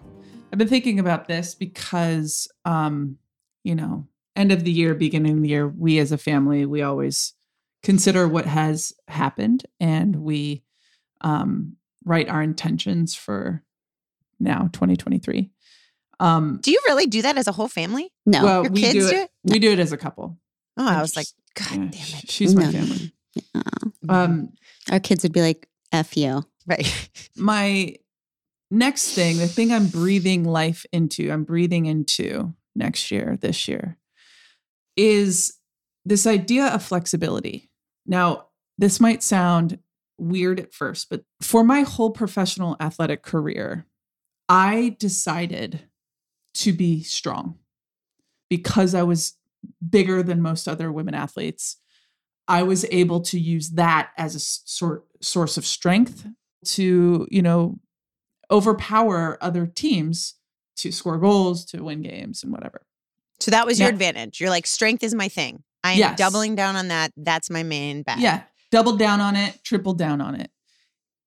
[0.49, 3.17] I've been thinking about this because, um,
[3.65, 6.81] you know, end of the year, beginning of the year, we as a family, we
[6.81, 7.33] always
[7.83, 10.63] consider what has happened and we
[11.19, 13.61] um, write our intentions for
[14.39, 15.49] now, 2023.
[16.21, 18.09] Um, Do you really do that as a whole family?
[18.25, 18.41] No.
[18.41, 19.31] well, your we kids do do it, it?
[19.43, 20.37] We do it as a couple.
[20.77, 22.31] Oh, I was like, God Yeah, damn it.
[22.31, 22.71] She's my No.
[22.71, 23.11] family.
[24.07, 24.53] Um,
[24.89, 26.43] our kids would be like, F you.
[26.65, 27.09] Right.
[27.37, 27.95] my
[28.71, 33.97] next thing, the thing I'm breathing life into, I'm breathing into next year, this year,
[34.97, 35.59] is
[36.05, 37.69] this idea of flexibility.
[38.05, 38.47] Now,
[38.77, 39.79] this might sound
[40.17, 43.85] weird at first, but for my whole professional athletic career,
[44.49, 45.87] I decided
[46.55, 47.59] to be strong
[48.49, 49.37] because I was
[49.87, 51.77] bigger than most other women athletes.
[52.47, 56.27] I was able to use that as a sort source of strength
[56.65, 57.79] to, you know,
[58.51, 60.35] overpower other teams
[60.77, 62.85] to score goals, to win games and whatever.
[63.39, 63.93] So that was your Yeah.
[63.93, 64.39] advantage.
[64.39, 65.63] You're like, strength is my thing.
[65.83, 66.17] I am Yes.
[66.17, 67.11] doubling down on that.
[67.17, 68.19] That's my main bag.
[68.19, 70.51] Yeah, doubled down on it, tripled down on it.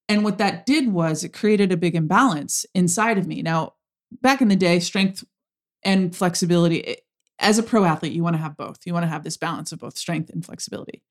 [0.09, 3.42] And what that did was it created a big imbalance inside of me.
[3.42, 3.75] Now,
[4.22, 5.25] back in the day, strength
[5.83, 7.01] and flexibility, it-
[7.38, 8.79] as a pro athlete, you want to have both.
[8.87, 11.03] You want to have this balance of both strength and flexibility.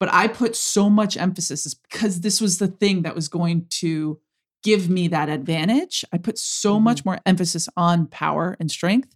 [0.00, 4.20] But I put so much emphasis because this was the thing that was going to
[4.62, 6.04] give me that advantage.
[6.12, 9.14] I put so much more emphasis on power and strength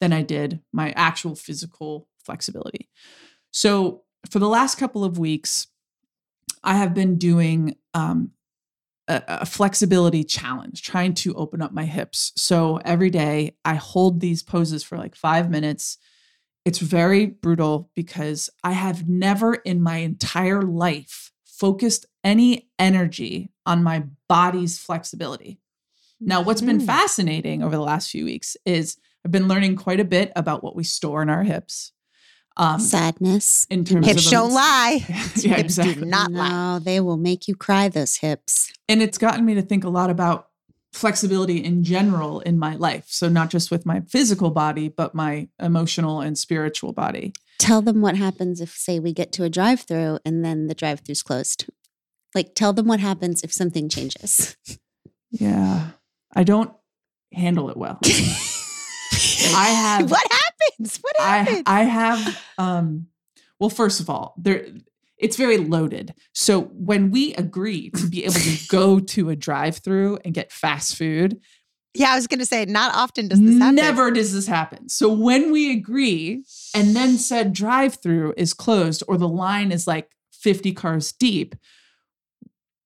[0.00, 2.88] than I did my actual physical flexibility.
[3.50, 5.68] So for the last couple of weeks,
[6.62, 8.32] I have been doing um,
[9.08, 12.32] a, a flexibility challenge, trying to open up my hips.
[12.36, 15.98] So every day I hold these poses for like five minutes.
[16.64, 23.82] It's very brutal because I have never in my entire life focused any energy on
[23.82, 25.58] my body's flexibility.
[26.20, 26.86] Now, what's been Mhm.
[26.86, 30.76] fascinating over the last few weeks is I've been learning quite a bit about what
[30.76, 31.92] we store in our hips.
[32.56, 33.66] Um, Sadness.
[33.70, 35.04] in terms Hips of don't lie.
[35.36, 35.94] yeah, Hips exactly.
[35.94, 36.48] do not lie.
[36.50, 38.70] no, they will make you cry, those hips.
[38.88, 40.49] and it's gotten me to think a lot about
[40.92, 43.04] flexibility in general in my life.
[43.08, 47.32] So not just with my physical body, but my emotional and spiritual body.
[47.58, 50.74] Tell them what happens if, say, we get to a drive through and then the
[50.74, 51.66] drive through's closed.
[52.34, 54.56] Like, tell them what happens if something changes.
[55.30, 55.90] Yeah.
[56.34, 56.72] I don't
[57.32, 57.98] handle it well.
[58.02, 59.68] I
[60.00, 60.98] have what happens?
[61.00, 61.62] What I happens?
[61.66, 63.06] I have um
[63.58, 64.66] well first of all, there
[65.20, 66.14] it's very loaded.
[66.34, 70.96] So when we agree to be able to go to a drive-through and get fast
[70.96, 71.40] food,
[71.94, 73.74] yeah, I was gonna say, not often does this happen.
[73.74, 74.88] Never does this happen.
[74.88, 79.86] So when we agree and then said drive through is closed or the line is
[79.86, 81.56] like 50 cars deep,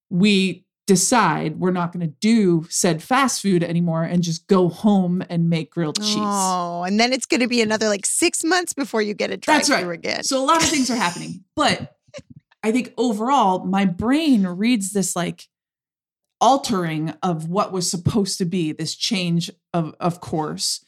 [0.09, 5.23] we decide we're not going to do said fast food anymore and just go home
[5.31, 6.17] and make grilled cheese.
[6.19, 9.59] Oh, and then it's gonna be another like six months before you get a drive
[9.59, 9.83] That's right.
[9.83, 10.25] through again.
[10.25, 11.45] So a lot of things are happening.
[11.57, 11.94] But
[12.65, 15.47] I think overall, my brain reads this like
[16.41, 20.85] altering of what was supposed to be this change of, of course.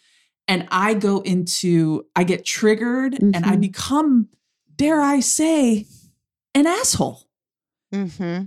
[0.48, 3.60] and I go into, I get triggered and I Mhm.
[3.62, 4.28] become,
[4.76, 5.88] dare I say,
[6.54, 7.24] an asshole.
[7.92, 8.44] Mm-hmm.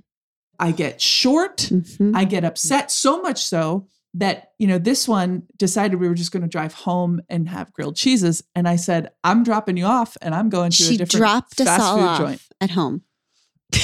[0.60, 1.58] I get short.
[1.58, 2.16] Mhm.
[2.16, 6.32] I get upset so much so that, you know, this one decided we were just
[6.32, 8.42] going to drive home and have grilled cheeses.
[8.56, 11.68] And I said, I'm dropping you off and I'm going to a different dropped us
[11.68, 12.42] fast all food off joint.
[12.62, 13.02] at home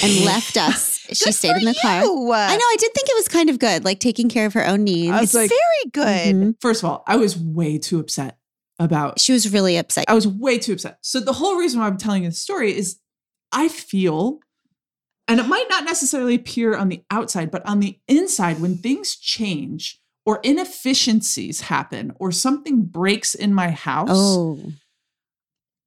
[0.03, 0.97] and left us.
[1.11, 2.03] she Good stayed for in the car.
[2.03, 2.31] you.
[2.31, 2.63] I know.
[2.63, 5.11] I did think it was kind of good, like taking care of her own needs.
[5.11, 6.35] I was It's like- very good.
[6.35, 6.55] Mhm.
[6.61, 8.37] First of all, I was way too upset
[8.79, 10.05] about She was really upset.
[10.07, 10.97] I was way too upset.
[11.01, 12.97] So the whole reason why I'm telling you the story is
[13.51, 14.39] I feel,
[15.27, 19.15] and it might not necessarily appear on the outside, but on the inside, when things
[19.15, 24.59] change or inefficiencies happen or something breaks in my house, Oh,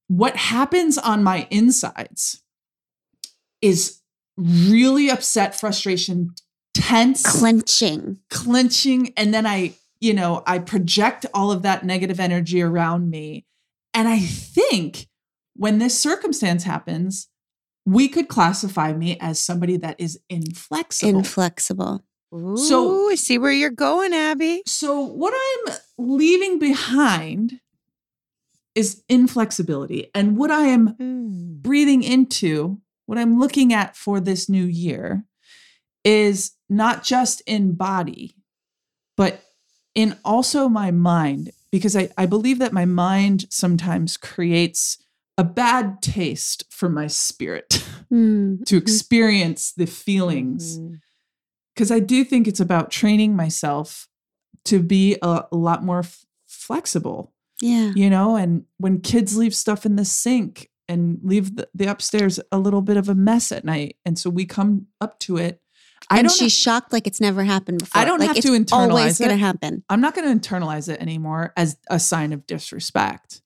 [0.07, 2.41] what happens on my insides
[3.63, 4.01] is
[4.37, 6.31] really upset, frustration,
[6.75, 8.19] tense, clenching.
[8.31, 13.45] clenching and then i you know i project all of that negative energy around me
[13.93, 15.09] and i think
[15.57, 17.29] when this circumstance happens
[17.85, 22.05] we could classify me as somebody that is inflexible Inflexible.
[22.57, 24.63] So- I see where you're going, Abby.
[24.67, 27.59] so what i'm leaving behind
[28.77, 31.61] is inflexibility and what i am Mm.
[31.63, 35.25] breathing into, what I'm looking at for this new year
[36.05, 38.35] is not just in body,
[39.17, 39.41] but
[39.95, 44.99] in also my mind, because I, I believe that my mind sometimes creates
[45.39, 48.65] a bad taste for my spirit Mm.
[48.65, 50.79] to experience the feelings.
[51.75, 54.09] Because I do think it's about training myself
[54.65, 57.93] to be a, a lot more f- flexible Yeah.
[57.95, 62.41] you know and when kids leave stuff in the sink and leave the, the upstairs
[62.51, 65.61] a little bit of a mess at night and so we come up to it
[66.11, 68.01] i and she's shocked like it's never happened before.
[68.01, 69.85] I don't like have to internalize always going to happen.
[69.89, 73.43] i'm not going to internalize it anymore as a sign of disrespect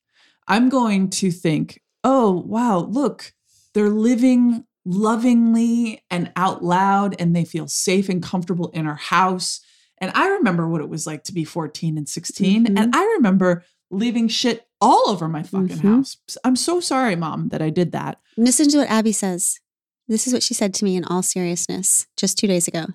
[0.48, 3.33] i'm going to think oh wow look
[3.74, 9.61] they're living lovingly and out loud and they feel safe and comfortable in our house
[9.98, 12.78] and i remember what it was like to be 14 and 16 Mhm.
[12.81, 15.83] and i remember leaving shit all over my fucking Mhm.
[15.96, 19.61] house i'm so sorry mom that i did that Listen to what Abby says.
[20.09, 22.87] This is what she said to me in all seriousness just two days ago.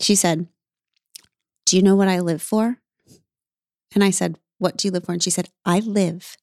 [0.00, 0.46] She said,
[1.66, 2.78] Do you know what I live for?
[3.92, 5.12] And I said, What do you live for?
[5.12, 6.36] And she said, I live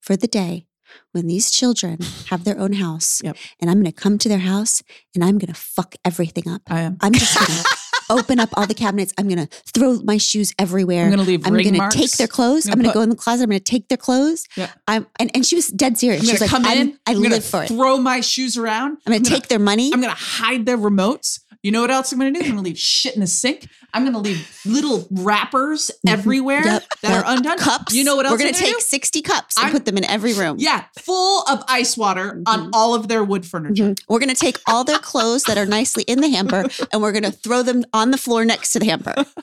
[0.00, 0.66] for the day
[1.12, 1.98] when these children
[2.30, 3.36] have their own house Yep.
[3.60, 4.82] and I'm going to come to their house
[5.14, 6.62] and I'm going to fuck everything up.
[6.68, 7.64] i am I'm just going to
[8.10, 9.12] open up all the cabinets.
[9.18, 11.04] I'm going to throw my shoes everywhere.
[11.04, 12.66] i'm going to leave I'm ring going to take their clothes.
[12.66, 13.44] I'm gonna put- go in the closet.
[13.44, 14.46] I'm going to take their clothes.
[14.56, 14.70] Yeah.
[14.86, 16.20] I'm and, and she was dead serious.
[16.22, 16.98] I'm She gonna was like, come I'm- in.
[17.06, 17.68] I I'm gonna live for it.
[17.68, 18.98] Throw my shoes around.
[19.06, 19.90] I'm going to gonna- take their money.
[19.92, 21.40] I'm gonna hide their remotes.
[21.62, 22.40] You know what else I'm gonna do?
[22.40, 23.68] I'm gonna leave shit in the sink.
[23.92, 26.68] I'm gonna leave little wrappers everywhere Mm-hmm.
[26.68, 27.24] Yep, that yep.
[27.24, 27.58] are undone.
[27.58, 27.92] cups.
[27.94, 28.38] You know what else?
[28.38, 28.80] We're I'm gonna take do?
[28.80, 30.56] 60 cups and I'm- put them in every room.
[30.60, 32.70] Yeah, full of ice water on Mhm.
[32.72, 33.90] all of their wood furniture.
[33.90, 33.98] Mhm.
[34.08, 37.32] We're gonna take all their clothes that are nicely in the hamper and we're gonna
[37.32, 39.14] throw them on the floor next to the hamper.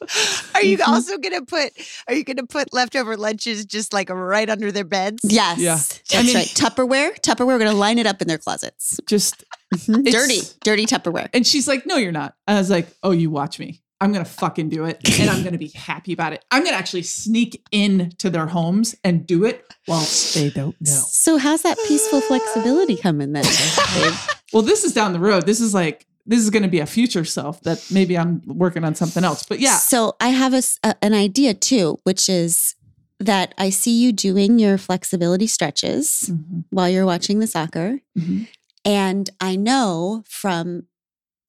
[0.54, 0.88] Are you Mhm.
[0.88, 1.72] also gonna put?
[2.06, 5.20] Are you gonna put leftover lunches just like right under their beds?
[5.24, 5.58] Yes.
[5.58, 5.74] Yeah.
[5.76, 6.46] That's I mean- right.
[6.48, 7.20] Tupperware.
[7.20, 8.98] Tupperware, we're gonna line it up in their closets.
[9.06, 10.10] Just Mhm.
[10.10, 11.28] Dirty, dirty Tupperware.
[11.34, 13.82] and she's like, "No, you're not." I was like, "Oh, you watch me.
[14.00, 16.44] I'm gonna fucking do it, and I'm gonna be happy about it.
[16.50, 21.02] I'm gonna actually sneak in to their homes and do it whilst they don't know."
[21.10, 23.44] So how's that peaceful flexibility coming then?
[23.44, 24.14] babe?
[24.54, 25.44] Well, this is down the road.
[25.44, 28.84] This is like this is going to be a future self that maybe I'm working
[28.84, 29.42] on something else.
[29.42, 32.74] But yeah, So I have a, a- an idea too, which is
[33.18, 38.00] that I see you doing your flexibility stretches Mhm, while you're watching the soccer.
[38.16, 38.46] mhm.
[38.84, 40.84] And I know from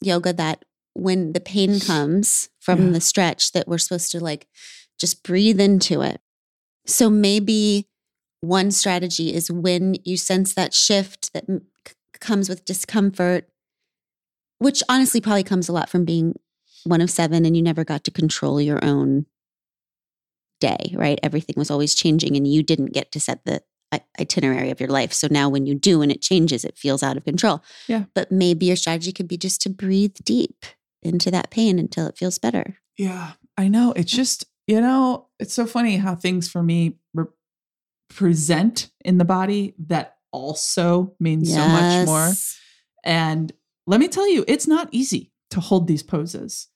[0.02, 2.92] yoga that when the pain comes from Yeah.
[2.94, 4.48] the stretch that we're supposed to like
[5.00, 6.22] just breathe into it.
[6.88, 7.88] So maybe
[8.42, 11.46] one strategy is when you sense that shift that
[12.20, 13.48] comes with discomfort,
[14.60, 16.36] which honestly probably comes a lot from being
[16.84, 19.26] one of seven and you never got to control your own
[20.60, 21.20] day, right?
[21.24, 23.62] Everything was always changing and you didn't get to set the
[24.20, 25.14] itinerary of your life.
[25.14, 27.64] So now when you do and it changes, it feels out of control.
[27.88, 28.06] Yeah.
[28.14, 30.66] But maybe your strategy could be just to breathe deep
[31.02, 32.78] into that pain until it feels better.
[32.98, 33.94] yeah, I know.
[33.96, 37.26] It's just you know, it's so funny how things for me re-
[38.10, 42.32] present in the body that also means so much more.
[43.04, 43.52] And
[43.88, 46.68] let me tell you, it's not easy to hold these poses.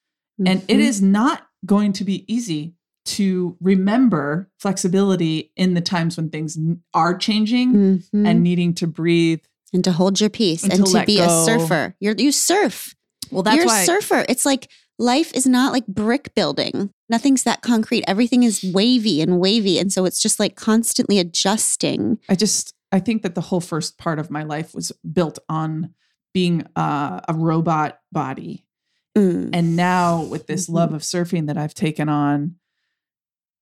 [0.45, 0.79] And it Mhm.
[0.79, 2.73] is not going to be easy
[3.05, 6.57] to remember flexibility in the times when things
[6.93, 8.27] are changing Mhm.
[8.27, 9.39] and needing to breathe.
[9.75, 11.23] and to hold your peace and and to to be go.
[11.25, 11.95] a surfer.
[11.99, 12.93] You're you surf.
[13.31, 14.23] Well, that's You're why a surfer.
[14.29, 16.91] It's like life is not like brick building.
[17.09, 18.03] Nothing's that concrete.
[18.07, 19.79] Everything is wavy and wavy.
[19.79, 22.19] And so it's just like constantly adjusting.
[22.29, 25.95] I just, I think that the whole first part of my life was built on
[26.33, 28.65] being uh, a robot body.
[29.17, 29.51] Mm.
[29.53, 32.55] And now with this love of surfing that I've taken on,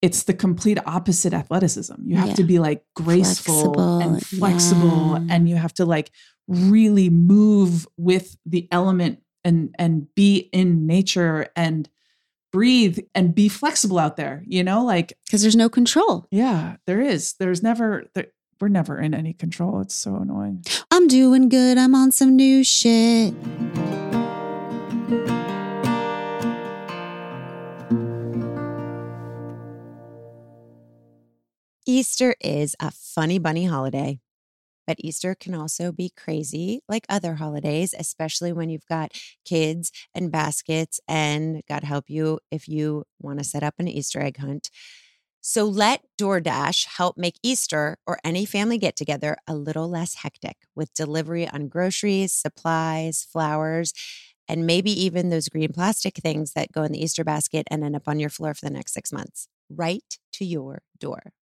[0.01, 1.93] it's the complete opposite athleticism.
[2.05, 2.33] You have Yeah.
[2.35, 5.27] to be like graceful Flexible, and flexible yeah.
[5.35, 6.11] and you have to like
[6.47, 11.89] really move with the element and and be in nature and
[12.51, 14.83] breathe and be flexible out there, you know?
[14.83, 16.27] Like Because there's no control.
[16.31, 17.33] yeah, there is.
[17.39, 18.27] There's never there,
[18.61, 19.81] we're never in any control.
[19.81, 20.63] It's so annoying.
[20.91, 21.77] I'm doing good.
[21.77, 23.33] I'm on some new shit.
[31.87, 34.19] Easter is a funny bunny holiday,
[34.85, 39.11] but Easter can also be crazy like other holidays, especially when you've got
[39.43, 40.99] kids and baskets.
[41.07, 44.69] And God help you if you want to set up an Easter egg hunt.
[45.43, 50.57] So let DoorDash help make Easter or any family get together a little less hectic
[50.75, 53.91] with delivery on groceries, supplies, flowers,
[54.47, 57.95] and maybe even those green plastic things that go in the Easter basket and end
[57.95, 61.33] up on your floor for the next six months, right to your door.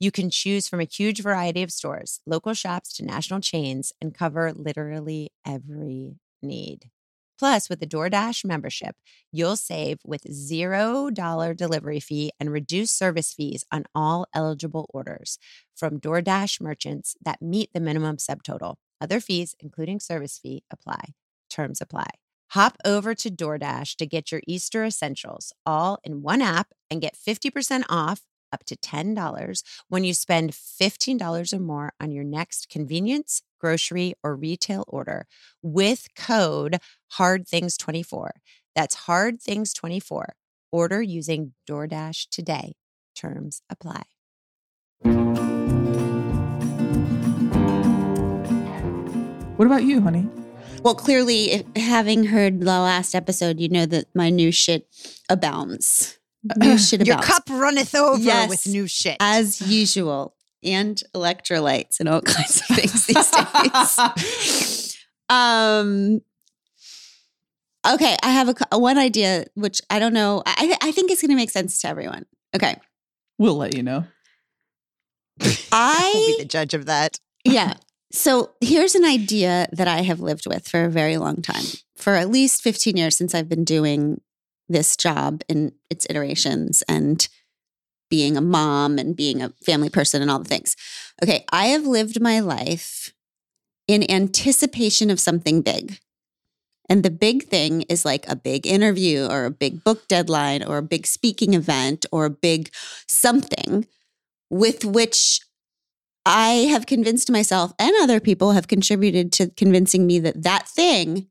[0.00, 4.14] You can choose from a huge variety of stores, local shops to national chains, and
[4.14, 6.90] cover literally every need.
[7.38, 8.96] Plus, with the DoorDash membership,
[9.32, 15.38] you'll save with $0 delivery fee and reduced service fees on all eligible orders
[15.74, 18.76] from DoorDash merchants that meet the minimum subtotal.
[19.00, 21.14] Other fees, including service fee, apply.
[21.50, 22.08] Terms apply.
[22.50, 27.16] Hop over to DoorDash to get your Easter essentials all in one app and get
[27.16, 28.22] 50% off
[28.54, 34.36] up to $10 when you spend $15 or more on your next convenience, grocery, or
[34.36, 35.26] retail order
[35.62, 36.78] with code
[37.18, 38.30] HARDTHINGS24.
[38.74, 40.24] That's HARDTHINGS24.
[40.72, 42.74] Order using DoorDash today.
[43.14, 44.04] Terms apply.
[49.56, 50.28] What about you, honey?
[50.82, 54.88] Well, clearly, if, having heard the last episode, you know that my new shit
[55.30, 56.18] abounds.
[56.56, 57.06] New shit about.
[57.06, 58.48] Your cup runneth over Yes.
[58.48, 59.16] with new shit.
[59.20, 64.98] as usual, and electrolytes and all kinds of things these days.
[65.28, 66.20] um.
[67.86, 70.42] Okay, I have a co- one idea, which I don't know.
[70.46, 72.24] I I think it's going to make sense to everyone.
[72.56, 72.76] Okay,
[73.38, 74.04] We'll let you know.
[75.72, 77.18] I will be the judge of that.
[77.44, 77.74] yeah.
[78.12, 81.64] So here's an idea that I have lived with for a very long time,
[81.96, 84.20] for at least 15 years since I've been doing
[84.68, 87.28] this job in its iterations and
[88.10, 90.76] being a mom and being a family person and all the things.
[91.22, 93.12] Okay, I have lived my life
[93.88, 95.98] in anticipation of something big.
[96.88, 100.78] And the big thing is like a big interview or a big book deadline or
[100.78, 102.70] a big speaking event or a big
[103.06, 103.86] something
[104.50, 105.40] with which
[106.26, 111.28] I have convinced myself and other people have contributed to convincing me that that thing,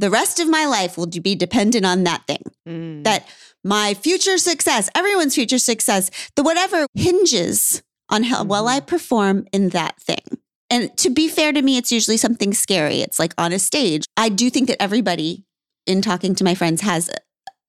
[0.00, 2.42] the rest of my life will be dependent on that thing.
[2.66, 3.04] Mm.
[3.04, 3.28] That
[3.62, 9.68] my future success, everyone's future success, the whatever hinges on how well I perform in
[9.70, 10.38] that thing.
[10.70, 13.02] And to be fair to me, it's usually something scary.
[13.02, 14.04] It's like on a stage.
[14.16, 15.44] I do think that everybody,
[15.86, 17.14] in talking to my friends, has uh,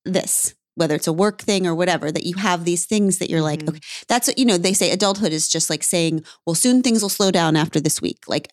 [0.06, 3.42] this, whether it's a work thing or whatever, that you have these things that you're
[3.42, 3.68] like, Mhm.
[3.70, 7.02] okay, that's what, you know, they say adulthood is just like saying, well, soon things
[7.02, 8.48] will slow down after this week, like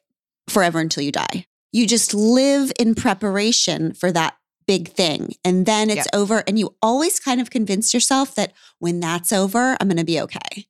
[0.50, 1.46] forever until you die.
[1.72, 4.36] You just live in preparation for that
[4.68, 5.34] big thing.
[5.44, 6.44] And then it's over.
[6.48, 10.20] And you always kind of convince yourself that when that's over, I'm going to be
[10.22, 10.68] okay.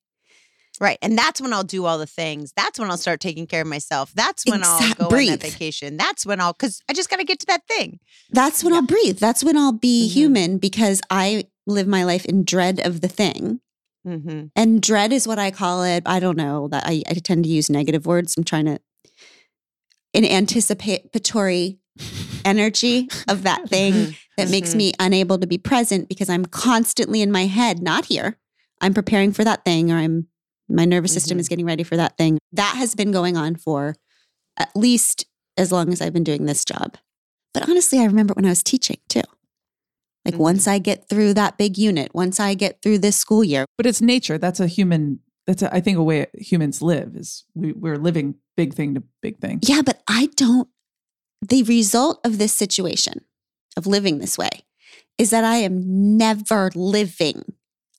[0.80, 0.98] Right.
[1.02, 2.54] And that's when I'll do all the things.
[2.56, 4.14] That's when I'll start taking care of myself.
[4.16, 5.32] That's when I'll Exact- go on breathe.
[5.32, 5.98] that vacation.
[5.98, 8.00] That's when I'll, because I just got to get to that thing.
[8.32, 8.80] That's when Yeah.
[8.80, 9.20] I'll breathe.
[9.20, 10.12] That's when I'll be Mhm.
[10.14, 13.60] human because I live my life in dread of the thing.
[14.08, 14.46] Mm-hmm.
[14.56, 16.04] And dread is what I call it.
[16.06, 18.36] I don't know that I, I tend to use negative words.
[18.38, 18.80] I'm trying to,
[20.14, 21.80] an anticipatory
[22.46, 24.16] energy of that thing Mhm.
[24.38, 24.78] that makes Mhm.
[24.78, 28.38] me unable to be present because I'm constantly in my head, not here.
[28.82, 30.28] I'm preparing for that thing or I'm,
[30.70, 31.42] my nervous system Mhm.
[31.42, 32.38] is getting ready for that thing.
[32.54, 33.96] That has been going on for
[34.58, 35.26] at least
[35.58, 36.98] as long as I've been doing this job.
[37.54, 39.22] But honestly, I remember when I was teaching too.
[40.26, 40.40] Like Mhm.
[40.40, 43.86] once I get through that big unit, once I get through this school year, But
[43.86, 44.38] it's nature.
[44.38, 45.20] That's a human.
[45.48, 49.04] That's a, I think a way humans live is we, we're living big thing to
[49.22, 49.60] big thing.
[49.62, 50.68] Yeah, but I don't.
[51.42, 53.22] The result of this situation,
[53.78, 54.66] of living this way,
[55.18, 57.44] is that I am never living.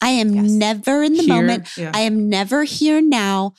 [0.02, 0.50] I am Yes.
[0.50, 1.68] never in the Here, moment.
[1.76, 1.92] yeah.
[1.94, 3.54] I am never here now.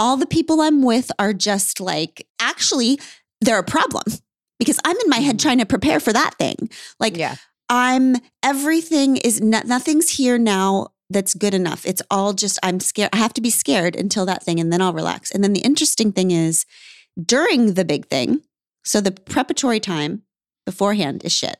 [0.00, 3.00] All the people I'm with are just like, actually,
[3.40, 4.04] they're a problem
[4.60, 5.42] because I'm in my head Mhm.
[5.42, 6.70] trying to prepare for that thing.
[7.00, 7.34] Like, Yeah.
[7.68, 11.86] I'm everything is no, nothing's here now that's good enough.
[11.86, 13.10] It's all just I'm scared.
[13.12, 15.30] I have to be scared until that thing and then I'll relax.
[15.30, 16.66] And then the interesting thing is
[17.22, 18.42] during the big thing,
[18.84, 20.22] so the preparatory time
[20.66, 21.56] beforehand is shit.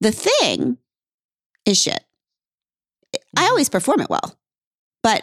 [0.00, 0.78] The thing
[1.64, 2.04] is shit.
[3.36, 4.38] I always perform it well,
[5.02, 5.22] but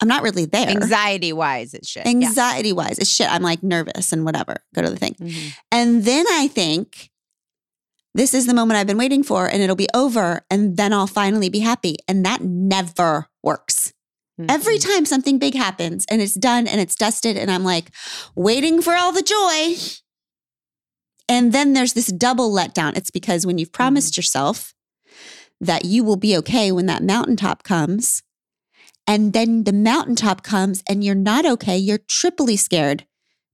[0.00, 0.68] I'm not really there.
[0.68, 2.06] Anxiety wise, it's shit.
[2.06, 3.30] Anxiety wise, it's shit.
[3.30, 4.56] I'm like nervous and whatever.
[4.74, 5.14] Go to the thing.
[5.14, 5.52] Mhm.
[5.70, 7.10] And then I think
[8.14, 11.06] this is the moment I've been waiting for and it'll be over and then I'll
[11.06, 11.96] finally be happy.
[12.06, 13.92] And that never works.
[14.48, 14.94] Every Mhm.
[14.94, 17.90] time something big happens and it's done and it's dusted and I'm like
[18.34, 19.76] waiting for all the joy.
[21.28, 22.96] And then there's this double letdown.
[22.96, 24.74] It's because when you've promised yourself
[25.60, 28.22] that you will be okay when that mountaintop comes,
[29.06, 33.06] and then the mountaintop comes and you're not okay, you're triply scared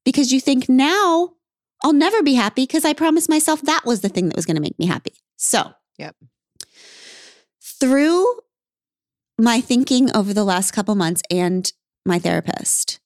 [0.04, 1.30] because you think now
[1.82, 4.56] I'll never be happy because I promised myself that was the thing that was going
[4.56, 5.12] to make me happy.
[5.36, 6.16] So, Yep.
[7.60, 8.26] Through
[9.38, 11.70] my thinking over the last couple months and
[12.06, 13.00] my therapist,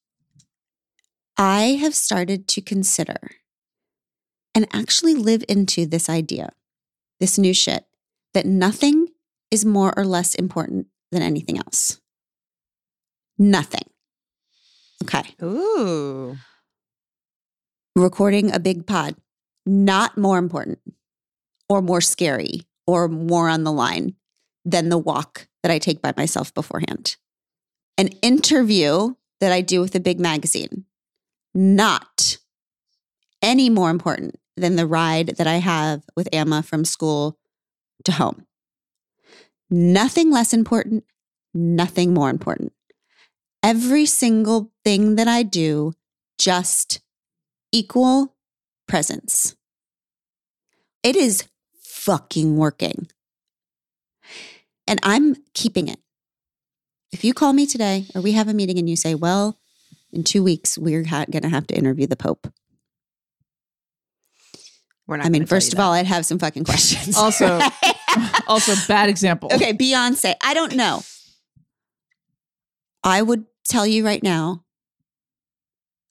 [1.37, 3.31] I have started to consider
[4.53, 6.53] and actually live into this idea,
[7.19, 7.85] this new shit,
[8.33, 9.09] that nothing
[9.51, 11.99] is more or less important than anything else.
[13.37, 13.89] Nothing.
[15.03, 15.35] Okay.
[15.43, 16.37] Ooh.
[17.97, 19.15] Recording a big pod,
[19.65, 20.79] not more important
[21.69, 24.15] or more scary or more on the line
[24.65, 27.15] than the walk that I take by myself beforehand.
[27.97, 30.83] An interview that I do with a big magazine,
[31.53, 32.37] not
[33.41, 37.37] any more important than the ride that I have with Emma from school
[38.03, 38.45] to home.
[39.69, 41.05] Nothing less important,
[41.53, 42.73] nothing more important.
[43.63, 45.93] Every single thing that I do,
[46.37, 46.99] just
[47.71, 48.35] equal
[48.87, 49.55] presence.
[51.03, 51.47] It is
[51.83, 53.07] fucking working.
[54.87, 55.99] And I'm keeping it.
[57.11, 59.57] If you call me today or we have a meeting and you say, well,
[60.11, 62.47] in two weeks, we're ha- going to have to interview the Pope.
[65.07, 67.15] We're not I mean, first you of all, I'd have some fucking questions.
[67.15, 67.59] Also-
[68.47, 69.49] also, bad example.
[69.53, 70.35] okay, Beyonce.
[70.41, 71.03] I don't know.
[73.03, 74.63] I would tell you right now,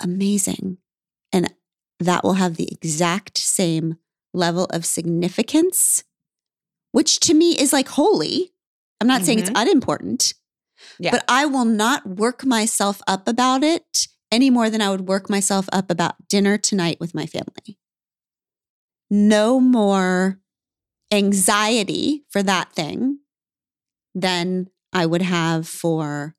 [0.00, 0.78] amazing.
[2.00, 3.96] And that will have the exact same
[4.32, 6.04] level of significance,
[6.92, 8.52] which to me is like holy.
[9.00, 9.68] I'm not saying it's mm-hmm.
[9.68, 10.34] unimportant,
[10.98, 11.10] Yeah.
[11.10, 15.30] but I will not work myself up about it any more than I would work
[15.30, 17.78] myself up about dinner tonight with my family.
[19.10, 20.40] No more
[21.12, 23.18] anxiety for that thing
[24.14, 26.34] than I would have for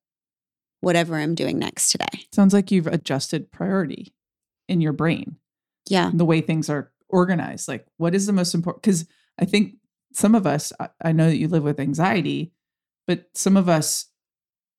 [0.82, 2.26] whatever I'm doing next today.
[2.34, 4.14] Sounds like you've adjusted priority
[4.68, 5.38] in your brain,
[5.90, 6.12] Yeah.
[6.14, 7.68] the way things are organized.
[7.68, 8.82] Like, what is the most important?
[8.84, 9.06] Because
[9.40, 9.76] I think
[10.14, 12.52] some of us, I- I know that you live with anxiety,
[13.08, 14.08] but some of us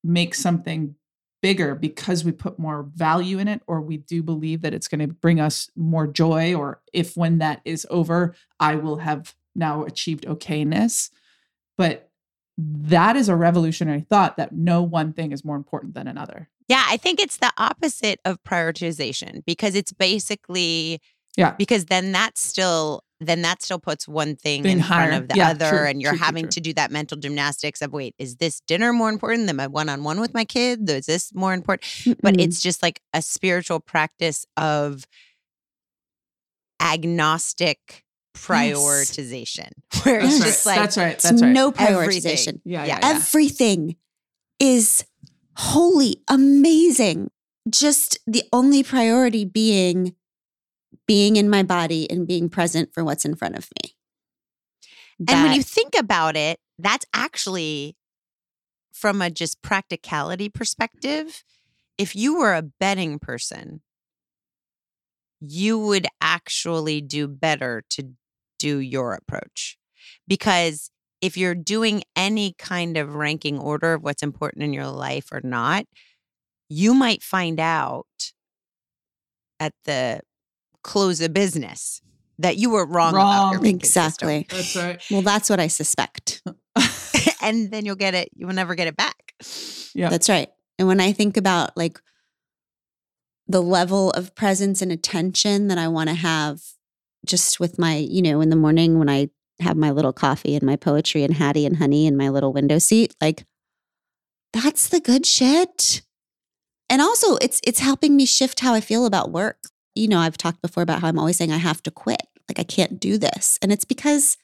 [0.03, 0.97] make something
[1.43, 5.07] bigger because we put more value in it, or we do believe that it's going
[5.07, 9.85] to bring us more joy, or if when that is over, I will have now
[9.85, 11.11] achieved okayness.
[11.79, 12.11] But
[12.59, 16.49] that is a revolutionary thought that no one thing is more important than another.
[16.69, 21.01] Yeah, I think it's the opposite of prioritization because it's basically
[21.37, 21.53] Yeah.
[21.53, 25.09] because then that's still then that still puts one thing Thing in higher.
[25.09, 26.51] front of the Yeah, other true, and you're true, true, having true.
[26.51, 30.21] to do that mental gymnastics of wait, is this dinner more important than my one-on-one
[30.21, 30.91] with my kid?
[30.91, 31.87] Is this more important?
[32.21, 32.43] But Mm-mm.
[32.43, 35.07] it's just like a spiritual practice of
[36.81, 38.05] agnostic
[38.35, 39.71] prioritization
[40.03, 40.35] where Yes.
[40.35, 40.73] it's That's just right.
[40.73, 41.13] like That's right.
[41.15, 41.53] It's That's right.
[41.53, 42.61] no prioritization.
[42.65, 42.85] Yeah, Yeah.
[42.85, 43.15] yeah, yeah.
[43.17, 43.97] Everything
[44.61, 45.05] is
[45.57, 47.31] holy, amazing.
[47.69, 50.15] Just the only priority being
[51.07, 53.93] being in my body and being present for what's in front of me.
[55.29, 57.97] And when you think about it, that's actually
[58.93, 61.45] from a just practicality perspective.
[61.97, 63.83] If you were a betting person,
[65.41, 68.11] you would actually do better to
[68.59, 69.79] do your approach.
[70.27, 70.91] Because
[71.21, 75.41] if you're doing any kind of ranking order of what's important in your life or
[75.43, 75.87] not,
[76.69, 78.07] you might find out
[79.59, 80.21] at the
[80.83, 82.01] close of business
[82.39, 83.53] that you were wrong, about your Wrong.
[83.63, 84.47] ranking system exactly.
[84.57, 85.03] That's right.
[85.11, 86.43] Well, that's what I suspect.
[87.43, 88.29] and then you'll get it.
[88.35, 89.35] You will never get it back.
[89.95, 90.11] Yeah.
[90.11, 90.49] That's right.
[90.79, 91.99] And when I think about like
[93.49, 96.61] the level of presence and attention that I want to have
[97.25, 100.63] just with my, you know, in the morning when I have my little coffee and
[100.65, 103.45] my poetry and Hattie and honey in my little window seat, like
[104.53, 106.03] that's the good shit.
[106.89, 109.59] And also it's it's helping me shift how I feel about work.
[109.95, 112.23] You know, I've talked before about how I'm always saying I have to quit.
[112.49, 113.59] Like I can't do this.
[113.63, 114.37] And it's because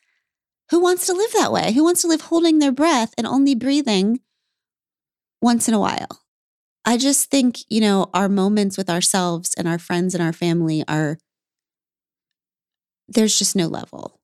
[0.71, 1.73] who wants to live that way?
[1.73, 4.21] Who wants to live holding their breath and only breathing
[5.41, 6.23] once in a while?
[6.85, 10.83] I just think, you know, our moments with ourselves and our friends and our family
[10.89, 11.19] are,
[13.07, 14.22] there's just no level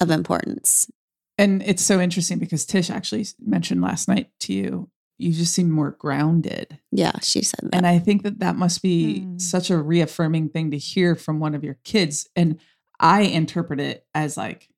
[0.00, 0.90] of importance.
[1.38, 5.70] And it's so interesting because Tish actually mentioned last night to you, you just seem
[5.70, 6.78] more grounded.
[6.92, 7.74] Yeah, she said that.
[7.74, 9.38] And I think that that must be Hmm.
[9.38, 12.28] such a reaffirming thing to hear from one of your kids.
[12.36, 12.58] And
[13.00, 14.68] I interpret it as like,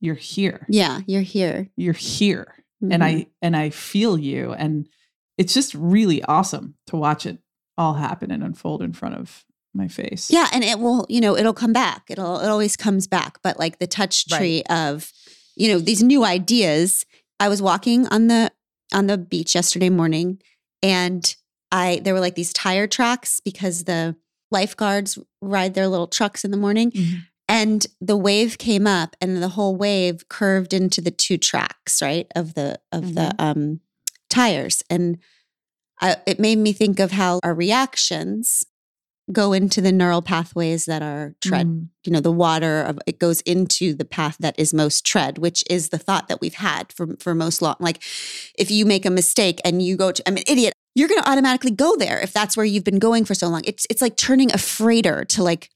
[0.00, 0.66] you're here.
[0.68, 1.70] yeah, you're here.
[1.76, 2.54] You're here.
[2.82, 2.92] Mhm.
[2.94, 4.52] And I and I feel you.
[4.52, 4.88] And
[5.38, 7.38] it's just really awesome to watch it
[7.78, 9.44] all happen and unfold in front of
[9.74, 10.30] my face.
[10.30, 12.04] Yeah, and it will, you know, it'll come back.
[12.08, 13.38] It'll it always comes back.
[13.42, 14.38] But like the touch Right.
[14.38, 15.12] tree of,
[15.56, 17.04] you know, these new ideas.
[17.40, 18.52] I was walking on the
[18.92, 20.40] on the beach yesterday morning
[20.82, 21.34] and
[21.72, 24.16] I there were like these tire tracks because the
[24.50, 26.90] lifeguards ride their little trucks in the morning.
[26.92, 27.22] Mhm.
[27.48, 32.26] And the wave came up and the whole wave curved into the two tracks, right?
[32.36, 33.80] Of the of the um
[34.30, 34.82] tires.
[34.90, 35.18] And
[36.00, 38.64] I, it made me think of how our reactions
[39.30, 41.88] go into the neural pathways that are tread Mm.
[42.04, 45.62] you know the water of it goes into the path that is most tread which
[45.70, 48.02] is the thought that we've had for for most long like
[48.58, 51.28] if you make a mistake and you go to i'm an idiot you're going to
[51.30, 54.16] automatically go there if that's where you've been going for so long it's it's like
[54.16, 55.70] turning a freighter to like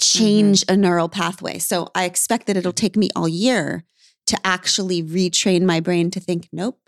[0.00, 3.84] change a neural pathway so i expect that it'll take me all year
[4.26, 6.78] to actually retrain my brain to think nope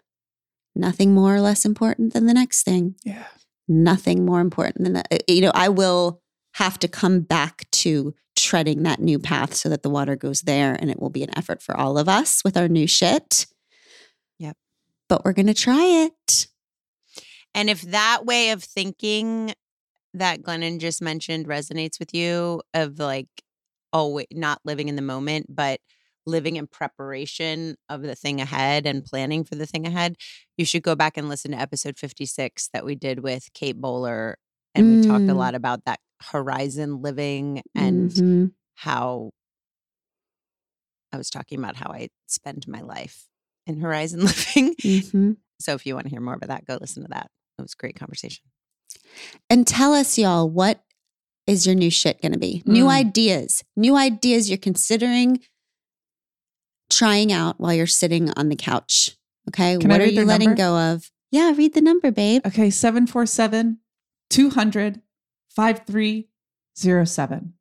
[0.75, 3.27] nothing more or less important than the next thing Yeah.
[3.69, 5.29] Nothing more important than that.
[5.29, 6.21] You know, I will
[6.55, 10.77] have to come back to treading that new path so that the water goes there
[10.79, 13.47] and it will be an effort for all of us with our new shit.
[14.39, 14.57] Yep.
[15.09, 16.47] But we're going to try it.
[17.55, 19.55] And if that way of thinking
[20.15, 23.29] that Glennon just mentioned resonates with you, of like,
[23.93, 25.81] oh, not living in the moment, but
[26.27, 30.17] living in preparation of the thing ahead and planning for the thing ahead,
[30.57, 34.39] you should go back and listen to episode 56 that we did with Kate Bowler.
[34.75, 35.37] And we talked a Mm.
[35.37, 38.53] lot about that horizon living and Mhm.
[38.75, 39.31] how
[41.13, 43.27] I was talking about how I spend my life
[43.67, 44.75] in horizon living.
[44.77, 45.37] Mhm.
[45.61, 47.31] So if you want to hear more about that, go listen to that.
[47.59, 48.45] It was a great conversation.
[49.49, 50.83] And tell us, y'all, what
[51.47, 52.63] is your new shit going to be?
[52.67, 52.91] New Mm.
[52.91, 55.41] ideas, new ideas you're considering
[56.97, 59.11] trying out while you're sitting on the couch.
[59.49, 59.77] Okay.
[59.79, 60.63] Can what are you letting number?
[60.63, 61.11] go of?
[61.31, 62.43] Yeah, read the number, babe.
[62.47, 63.79] Okay, 747
[64.31, 65.01] 200
[65.51, 67.55] 5307.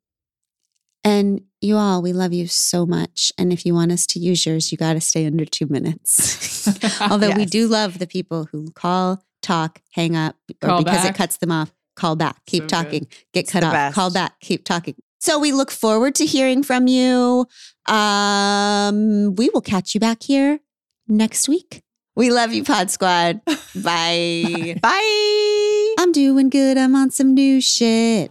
[1.06, 3.30] And you all, we love you so much.
[3.36, 6.66] And if you want us to use yours, you got to stay under two minutes.
[7.00, 11.14] Although we do love the people who call, talk, hang up, or Call because back.
[11.14, 12.68] it cuts them off, call back, keep So good.
[12.70, 13.00] talking,
[13.34, 14.94] get It's cut off, call back, keep talking.
[15.24, 17.46] So we look forward to hearing from you.
[17.86, 20.60] Um, we will catch you back here
[21.08, 21.80] next week.
[22.14, 23.40] We love you, Pod Squad.
[23.74, 24.78] Bye.
[24.82, 25.94] Bye.
[25.98, 26.76] I'm doing good.
[26.76, 28.30] I'm on some new shit.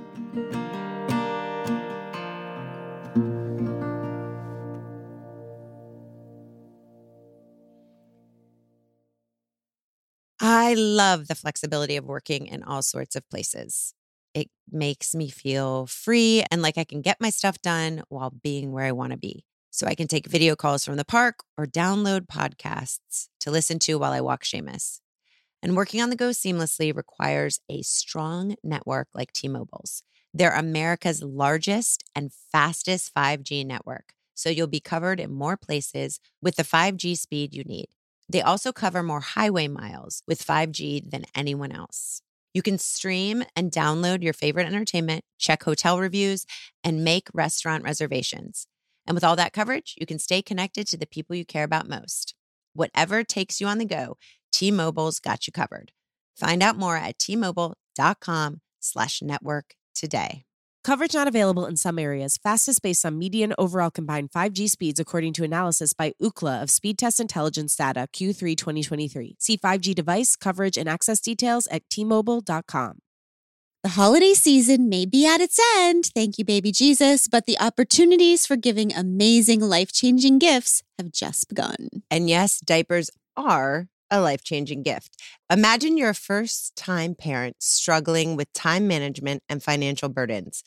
[10.43, 13.93] I love the flexibility of working in all sorts of places.
[14.33, 18.71] It makes me feel free and like I can get my stuff done while being
[18.71, 19.45] where I want to be.
[19.69, 23.99] So I can take video calls from the park or download podcasts to listen to
[23.99, 24.99] while I walk Seamus.
[25.61, 30.01] And working on the go seamlessly requires a strong network like T Mobile's.
[30.33, 34.13] They're America's largest and fastest 5G network.
[34.33, 37.89] So you'll be covered in more places with the 5G speed you need.
[38.31, 42.21] They also cover more highway miles with 5G than anyone else.
[42.53, 46.45] You can stream and download your favorite entertainment, check hotel reviews,
[46.83, 48.67] and make restaurant reservations.
[49.05, 51.89] And with all that coverage, you can stay connected to the people you care about
[51.89, 52.35] most.
[52.73, 54.17] Whatever takes you on the go,
[54.51, 55.91] T-Mobile's got you covered.
[56.35, 60.45] Find out more at tmobile.com slash network today.
[60.83, 62.37] Coverage not available in some areas.
[62.37, 66.97] Fastest based on median overall combined 5G speeds, according to analysis by Ookla of Speed
[66.97, 69.35] Test Intelligence Data Q3 2023.
[69.37, 72.97] See 5G device coverage and access details at tmobile.com.
[73.83, 78.45] The holiday season may be at its end, thank you, baby Jesus, but the opportunities
[78.45, 81.89] for giving amazing, life changing gifts have just begun.
[82.11, 85.17] And yes, diapers are a life changing gift.
[85.49, 90.63] Imagine you're a first time parent struggling with time management and financial burdens.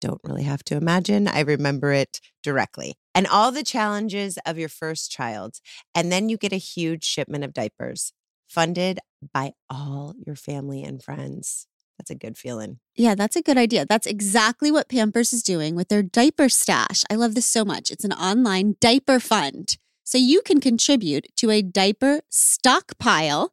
[0.00, 1.28] Don't really have to imagine.
[1.28, 2.94] I remember it directly.
[3.14, 5.60] And all the challenges of your first child.
[5.94, 8.12] And then you get a huge shipment of diapers
[8.48, 9.00] funded
[9.32, 11.66] by all your family and friends.
[11.98, 12.80] That's a good feeling.
[12.96, 13.86] Yeah, that's a good idea.
[13.86, 17.04] That's exactly what Pampers is doing with their diaper stash.
[17.10, 17.90] I love this so much.
[17.90, 19.76] It's an online diaper fund.
[20.04, 23.52] So you can contribute to a diaper stockpile